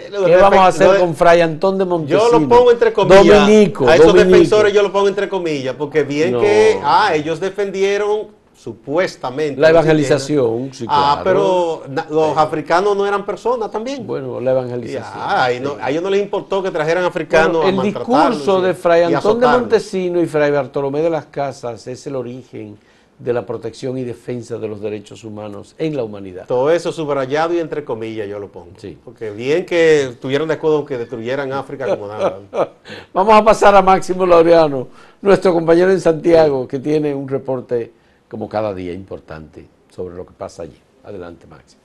Eh, 0.07 0.25
¿Qué 0.27 0.37
vamos 0.37 0.59
a 0.59 0.67
hacer 0.69 1.01
con 1.01 1.15
Fray 1.15 1.41
Antón 1.41 1.79
de 1.79 1.85
Montesino? 1.85 2.31
Yo 2.31 2.39
lo 2.39 2.49
pongo 2.49 2.71
entre 2.71 2.93
comillas. 2.93 3.27
Dominico. 3.27 3.89
A 3.89 3.97
esos 3.97 4.15
defensores 4.15 4.73
yo 4.73 4.83
lo 4.83 4.93
pongo 4.93 5.09
entre 5.09 5.29
comillas, 5.29 5.75
porque 5.77 6.03
bien 6.03 6.39
que 6.39 6.79
ah, 6.83 7.15
ellos 7.15 7.41
defendieron 7.41 8.29
supuestamente. 8.55 9.61
La 9.61 9.71
evangelización, 9.71 10.71
sí, 10.73 10.87
Ah, 10.89 11.21
pero 11.23 11.83
los 12.11 12.37
africanos 12.37 12.97
no 12.97 13.07
eran 13.07 13.25
personas 13.25 13.71
también. 13.71 14.07
Bueno, 14.07 14.41
la 14.41 14.53
evangelización. 14.53 15.13
a 15.17 15.51
ellos 15.51 16.03
no 16.03 16.11
les 16.11 16.23
importó 16.23 16.63
que 16.63 16.71
trajeran 16.71 17.05
africanos 17.05 17.65
El 17.65 17.81
discurso 17.83 18.61
de 18.61 18.75
Fray 18.75 19.03
Antón 19.05 19.41
de 19.41 19.47
Montesino 19.47 20.21
y 20.21 20.27
Fray 20.27 20.51
Bartolomé 20.51 21.03
de 21.03 21.11
las 21.11 21.27
Casas 21.27 21.87
es 21.87 22.07
el 22.07 22.17
origen 22.17 22.79
de 23.19 23.33
la 23.33 23.47
protección 23.47 23.97
y 23.97 24.05
defensa 24.05 24.59
de 24.59 24.69
los 24.69 24.81
derechos 24.81 25.25
humanos 25.25 25.75
en 25.79 25.97
la 25.97 26.05
humanidad. 26.05 26.47
Todo 26.47 26.71
eso 26.71 26.93
subrayado 26.93 27.55
y 27.55 27.59
entre 27.59 27.85
comillas 27.85 28.29
yo 28.29 28.39
lo 28.39 28.49
pongo. 28.49 28.73
Sí. 28.77 28.99
Porque 29.03 29.31
bien 29.31 29.65
que 29.65 30.09
estuvieron 30.09 30.49
de 30.49 30.55
acuerdo 30.55 30.81
en 30.81 30.87
que 30.87 30.99
destruyeran 30.99 31.53
África 31.53 31.89
como 31.89 32.09
nada. 32.09 32.41
Vamos 33.15 33.35
a 33.35 33.45
pasar 33.45 33.75
a 33.75 33.81
Máximo 33.81 34.27
Laureano, 34.27 34.89
nuestro 35.23 35.53
compañero 35.53 35.91
en 35.91 36.01
Santiago, 36.01 36.69
que 36.69 36.79
tiene 36.79 37.15
un 37.15 37.27
reporte 37.27 37.93
como 38.29 38.49
cada 38.49 38.75
día 38.75 38.93
importante 38.93 39.67
sobre 39.89 40.15
lo 40.15 40.27
que 40.27 40.35
pasa 40.35 40.65
allí. 40.65 40.79
Adelante, 41.03 41.47
Máximo. 41.47 41.81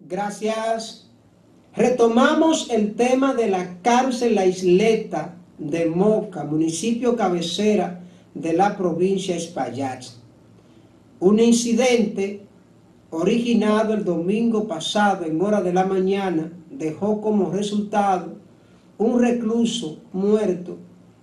Gracias. 0.00 1.06
Retomamos 1.76 2.68
el 2.70 2.96
tema 2.96 3.32
de 3.34 3.48
la 3.48 3.76
cárcel 3.80 4.34
La 4.34 4.44
Isleta 4.44 5.36
de 5.56 5.86
Moca, 5.86 6.42
municipio 6.42 7.14
cabecera 7.14 7.99
de 8.34 8.52
la 8.52 8.76
provincia 8.76 9.36
Espaillat. 9.36 10.04
Un 11.18 11.40
incidente 11.40 12.42
originado 13.10 13.94
el 13.94 14.04
domingo 14.04 14.66
pasado 14.66 15.24
en 15.24 15.40
hora 15.42 15.60
de 15.60 15.72
la 15.72 15.84
mañana 15.84 16.52
dejó 16.70 17.20
como 17.20 17.50
resultado 17.50 18.36
un 18.98 19.20
recluso 19.20 19.98
muerto 20.12 20.78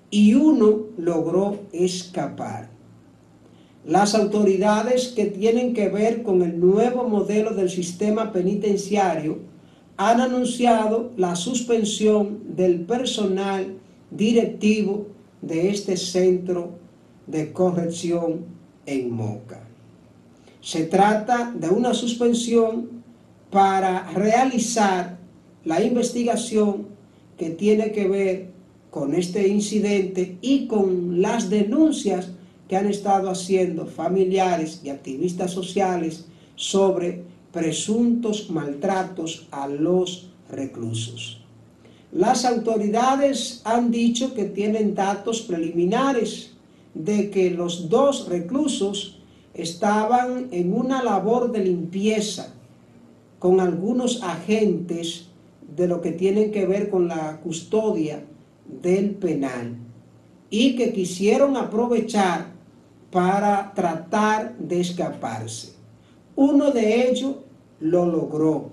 y 0.10 0.34
uno 0.34 0.88
logró 0.98 1.60
escapar. 1.72 2.70
Las 3.86 4.16
autoridades 4.16 5.10
que 5.10 5.26
tienen 5.28 5.74
que 5.74 5.88
ver 5.88 6.24
con 6.24 6.42
el 6.42 6.60
nuevo 6.60 7.08
modelo 7.08 7.52
del 7.52 7.70
sistema 7.70 8.34
penitenciario 8.34 9.40
han 9.96 10.20
anunciado 10.20 11.12
la 11.16 11.36
suspensión 11.36 12.56
del 12.56 12.82
personal 12.82 13.78
directivo 14.12 15.08
de 15.42 15.70
este 15.70 15.96
centro 15.98 16.72
de 17.28 17.52
corrección 17.52 18.46
en 18.86 19.12
Moca. 19.12 19.62
Se 20.62 20.86
trata 20.86 21.54
de 21.56 21.70
una 21.70 21.94
suspensión 21.94 23.04
para 23.52 24.10
realizar 24.12 25.18
la 25.64 25.82
investigación 25.84 26.88
que 27.38 27.52
tiene 27.52 27.92
que 27.92 28.08
ver 28.08 28.50
con 28.90 29.14
este 29.14 29.48
incidente 29.48 30.38
y 30.42 30.68
con 30.68 31.22
las 31.22 31.50
denuncias 31.50 32.32
que 32.68 32.76
han 32.76 32.88
estado 32.88 33.30
haciendo 33.30 33.86
familiares 33.86 34.82
y 34.84 34.90
activistas 34.90 35.52
sociales 35.52 36.26
sobre 36.56 37.24
presuntos 37.52 38.50
maltratos 38.50 39.48
a 39.52 39.68
los 39.68 40.30
reclusos. 40.50 41.42
Las 42.12 42.46
autoridades 42.46 43.62
han 43.64 43.92
dicho 43.92 44.34
que 44.34 44.46
tienen 44.46 44.96
datos 44.96 45.42
preliminares 45.42 46.57
de 47.04 47.30
que 47.30 47.52
los 47.52 47.90
dos 47.90 48.28
reclusos 48.28 49.20
estaban 49.54 50.48
en 50.52 50.74
una 50.74 51.04
labor 51.04 51.52
de 51.52 51.64
limpieza 51.64 52.54
con 53.40 53.60
algunos 53.60 54.24
agentes 54.24 55.28
de 55.76 55.88
lo 55.88 56.02
que 56.02 56.12
tienen 56.12 56.52
que 56.52 56.66
ver 56.66 56.90
con 56.90 57.08
la 57.08 57.40
custodia 57.42 58.24
del 58.82 59.12
penal 59.12 59.76
y 60.50 60.76
que 60.76 60.94
quisieron 60.94 61.56
aprovechar 61.56 62.48
para 63.12 63.74
tratar 63.74 64.58
de 64.58 64.82
escaparse. 64.82 65.74
Uno 66.36 66.72
de 66.72 67.10
ellos 67.10 67.36
lo 67.80 68.06
logró, 68.06 68.70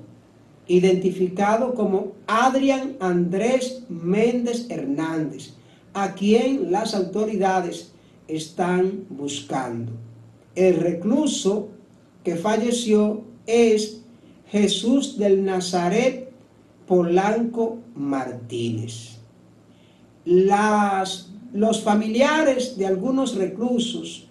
identificado 0.67 1.75
como 1.75 2.13
Adrián 2.27 2.97
Andrés 3.01 3.85
Méndez 3.89 4.67
Hernández, 4.71 5.55
a 5.93 6.15
quien 6.15 6.73
las 6.73 6.95
autoridades 6.95 7.94
están 8.29 9.07
buscando. 9.09 9.93
El 10.55 10.77
recluso 10.77 11.69
que 12.23 12.37
falleció 12.37 13.23
es 13.47 14.03
Jesús 14.51 15.19
del 15.19 15.45
Nazaret 15.45 16.31
Polanco 16.87 17.79
Martínez. 17.95 19.19
Las 20.25 21.31
los 21.55 21.83
familiares 21.83 22.77
de 22.77 22.85
algunos 22.85 23.37
reclusos 23.37 24.27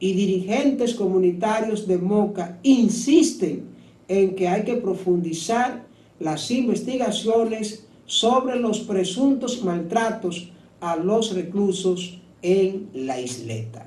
y 0.00 0.12
dirigentes 0.12 0.92
comunitarios 0.94 1.86
de 1.86 1.98
Moca 1.98 2.58
insisten 2.64 3.66
en 4.08 4.34
que 4.34 4.48
hay 4.48 4.64
que 4.64 4.74
profundizar 4.74 5.86
las 6.18 6.50
investigaciones 6.50 7.86
sobre 8.06 8.58
los 8.58 8.80
presuntos 8.80 9.62
maltratos 9.62 10.50
a 10.80 10.96
los 10.96 11.32
reclusos 11.32 12.18
en 12.44 12.90
la 12.92 13.18
isleta. 13.18 13.86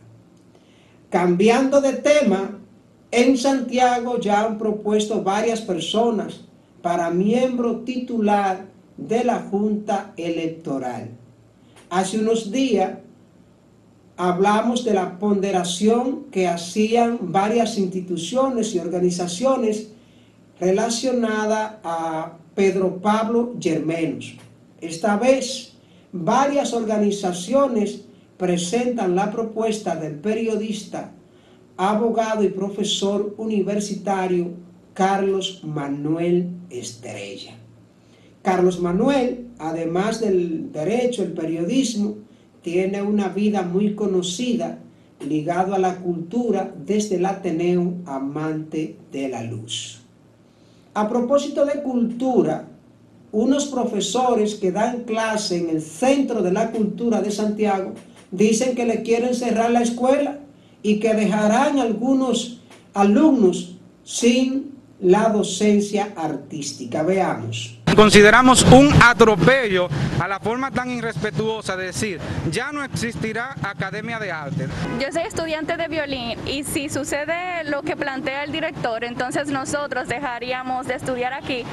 Cambiando 1.09 1.79
de 1.79 1.93
tema, 1.93 2.59
en 3.11 3.37
Santiago 3.37 4.19
ya 4.19 4.45
han 4.45 4.57
propuesto 4.57 5.23
varias 5.23 5.61
personas 5.61 6.41
para 6.81 7.11
miembro 7.11 7.81
titular 7.81 8.65
de 8.97 9.23
la 9.23 9.39
Junta 9.39 10.13
Electoral. 10.17 11.11
Hace 11.91 12.19
unos 12.19 12.51
días, 12.51 12.97
hablamos 14.17 14.83
de 14.83 14.95
la 14.95 15.19
ponderación 15.19 16.25
que 16.31 16.47
hacían 16.47 17.19
varias 17.21 17.77
instituciones 17.77 18.73
y 18.73 18.79
organizaciones 18.79 19.89
relacionada 20.59 21.79
a 21.83 22.33
Pedro 22.55 22.97
Pablo 22.97 23.53
Germenos. 23.61 24.35
Esta 24.81 25.15
vez, 25.15 25.73
varias 26.11 26.73
organizaciones 26.73 28.06
presentan 28.37 29.15
la 29.15 29.31
propuesta 29.31 29.95
del 29.95 30.15
periodista, 30.15 31.11
abogado 31.75 32.43
y 32.43 32.49
profesor 32.49 33.35
universitario 33.37 34.51
Carlos 34.93 35.61
Manuel 35.63 36.49
Estrella. 36.69 37.55
Carlos 38.41 38.79
Manuel, 38.79 39.47
además 39.59 40.21
del 40.21 40.71
derecho, 40.71 41.23
el 41.23 41.33
periodismo, 41.33 42.15
tiene 42.61 43.01
una 43.01 43.29
vida 43.29 43.63
muy 43.63 43.93
conocida 43.95 44.79
ligado 45.25 45.73
a 45.73 45.79
la 45.79 45.97
cultura 45.97 46.73
desde 46.85 47.15
el 47.15 47.25
Ateneo 47.25 47.95
Amante 48.05 48.97
de 49.11 49.29
la 49.29 49.43
Luz. 49.43 50.01
A 50.93 51.09
propósito 51.09 51.65
de 51.65 51.81
cultura, 51.81 52.67
unos 53.31 53.65
profesores 53.67 54.55
que 54.55 54.71
dan 54.71 55.03
clase 55.03 55.57
en 55.57 55.69
el 55.69 55.81
Centro 55.81 56.41
de 56.41 56.51
la 56.51 56.71
Cultura 56.71 57.21
de 57.21 57.31
Santiago 57.31 57.93
dicen 58.31 58.75
que 58.75 58.85
le 58.85 59.03
quieren 59.03 59.35
cerrar 59.35 59.71
la 59.71 59.81
escuela 59.81 60.39
y 60.83 60.99
que 60.99 61.13
dejarán 61.13 61.79
algunos 61.79 62.61
alumnos 62.93 63.75
sin 64.03 64.77
la 64.99 65.29
docencia 65.29 66.13
artística. 66.15 67.03
Veamos. 67.03 67.77
Consideramos 67.95 68.63
un 68.63 68.93
atropello 69.01 69.89
a 70.19 70.27
la 70.27 70.39
forma 70.39 70.69
tan 70.69 70.91
irrespetuosa 70.91 71.75
de 71.75 71.85
decir, 71.85 72.19
ya 72.51 72.71
no 72.71 72.83
existirá 72.83 73.55
academia 73.63 74.19
de 74.19 74.31
arte. 74.31 74.67
Yo 74.99 75.11
soy 75.11 75.23
estudiante 75.23 75.77
de 75.77 75.87
violín 75.87 76.37
y 76.45 76.63
si 76.63 76.89
sucede 76.89 77.63
lo 77.65 77.81
que 77.81 77.95
plantea 77.95 78.43
el 78.43 78.51
director, 78.51 79.03
entonces 79.03 79.47
nosotros 79.47 80.07
dejaríamos 80.07 80.85
de 80.85 80.95
estudiar 80.95 81.33
aquí 81.33 81.63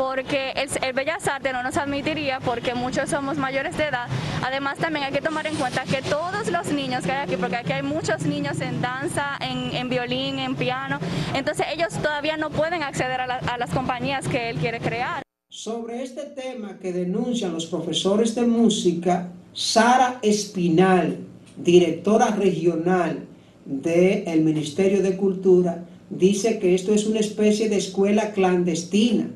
porque 0.00 0.54
el, 0.56 0.94
Bellas 0.94 1.28
Artes 1.28 1.52
no 1.52 1.62
nos 1.62 1.76
admitiría 1.76 2.40
porque 2.40 2.74
muchos 2.74 3.10
somos 3.10 3.36
mayores 3.36 3.76
de 3.76 3.84
edad. 3.84 4.08
Además 4.42 4.78
también 4.78 5.04
hay 5.04 5.12
que 5.12 5.20
tomar 5.20 5.46
en 5.46 5.54
cuenta 5.56 5.84
que 5.84 6.00
todos 6.00 6.50
los 6.50 6.72
niños 6.72 7.04
que 7.04 7.12
hay 7.12 7.24
aquí, 7.24 7.36
porque 7.36 7.56
aquí 7.56 7.72
hay 7.72 7.82
muchos 7.82 8.22
niños 8.22 8.62
en 8.62 8.80
danza, 8.80 9.36
en, 9.42 9.90
violín, 9.90 10.38
en 10.38 10.56
piano, 10.56 10.98
entonces 11.34 11.66
ellos 11.74 11.92
todavía 12.02 12.38
no 12.38 12.48
pueden 12.48 12.82
acceder 12.82 13.20
a 13.20 13.58
las 13.58 13.70
compañías 13.72 14.26
que 14.26 14.48
él 14.48 14.56
quiere 14.56 14.80
crear. 14.80 15.22
Sobre 15.50 16.02
este 16.02 16.22
tema 16.22 16.78
que 16.78 16.94
denuncian 16.94 17.52
los 17.52 17.66
profesores 17.66 18.34
de 18.34 18.46
música, 18.46 19.28
Sara 19.52 20.18
Espinal, 20.22 21.18
directora 21.58 22.28
regional 22.28 23.26
del 23.66 24.40
Ministerio 24.40 25.02
de 25.02 25.18
Cultura, 25.18 25.84
dice 26.08 26.58
que 26.58 26.74
esto 26.74 26.94
es 26.94 27.06
una 27.06 27.20
especie 27.20 27.68
de 27.68 27.76
escuela 27.76 28.32
clandestina, 28.32 29.28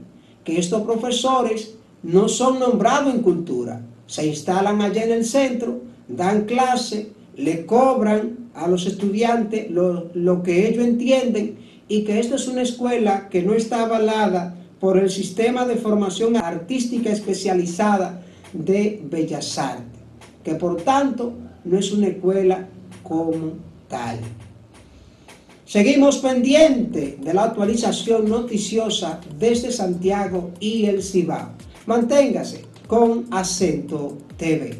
que 0.45 0.59
estos 0.59 0.83
profesores 0.83 1.75
no 2.03 2.29
son 2.29 2.61
nombrados 2.61 3.15
en 3.15 3.23
cultura, 3.23 3.81
se 4.07 4.27
instalan 4.27 4.83
allá 4.83 5.05
en 5.05 5.13
el 5.13 5.25
centro, 5.25 5.81
dan 6.07 6.45
clase, 6.45 7.11
le 7.37 7.67
cobran 7.67 8.51
a 8.55 8.69
los 8.69 8.87
estudiantes 8.87 9.71
lo, 9.71 10.11
lo 10.15 10.43
que 10.43 10.69
ellos 10.69 10.85
entienden 10.85 11.57
y 11.89 12.05
que 12.05 12.21
esto 12.21 12.37
es 12.37 12.47
una 12.47 12.63
escuela 12.63 13.29
que 13.29 13.43
no 13.43 13.55
está 13.55 13.83
avalada 13.83 14.55
por 14.81 14.99
el 14.99 15.11
sistema 15.11 15.65
de 15.65 15.77
formación 15.77 16.37
artística 16.37 17.11
especializada 17.11 18.23
de 18.53 19.03
Bellas 19.11 19.59
Artes, 19.59 20.01
que 20.45 20.55
por 20.55 20.77
tanto 20.83 21.33
no 21.65 21.79
es 21.79 21.91
una 21.93 22.09
escuela 22.09 22.69
como 23.03 23.55
tal. 23.89 24.19
Seguimos 25.75 26.19
pendiente 26.19 27.19
de 27.21 27.35
la 27.35 27.47
actualización 27.47 28.29
noticiosa 28.29 29.21
desde 29.37 29.73
Santiago 29.73 30.53
y 30.61 30.87
el 30.87 31.03
Cibao. 31.03 31.49
Manténgase 31.87 32.63
con 32.87 33.27
Acento 33.33 34.17
TV. 34.37 34.77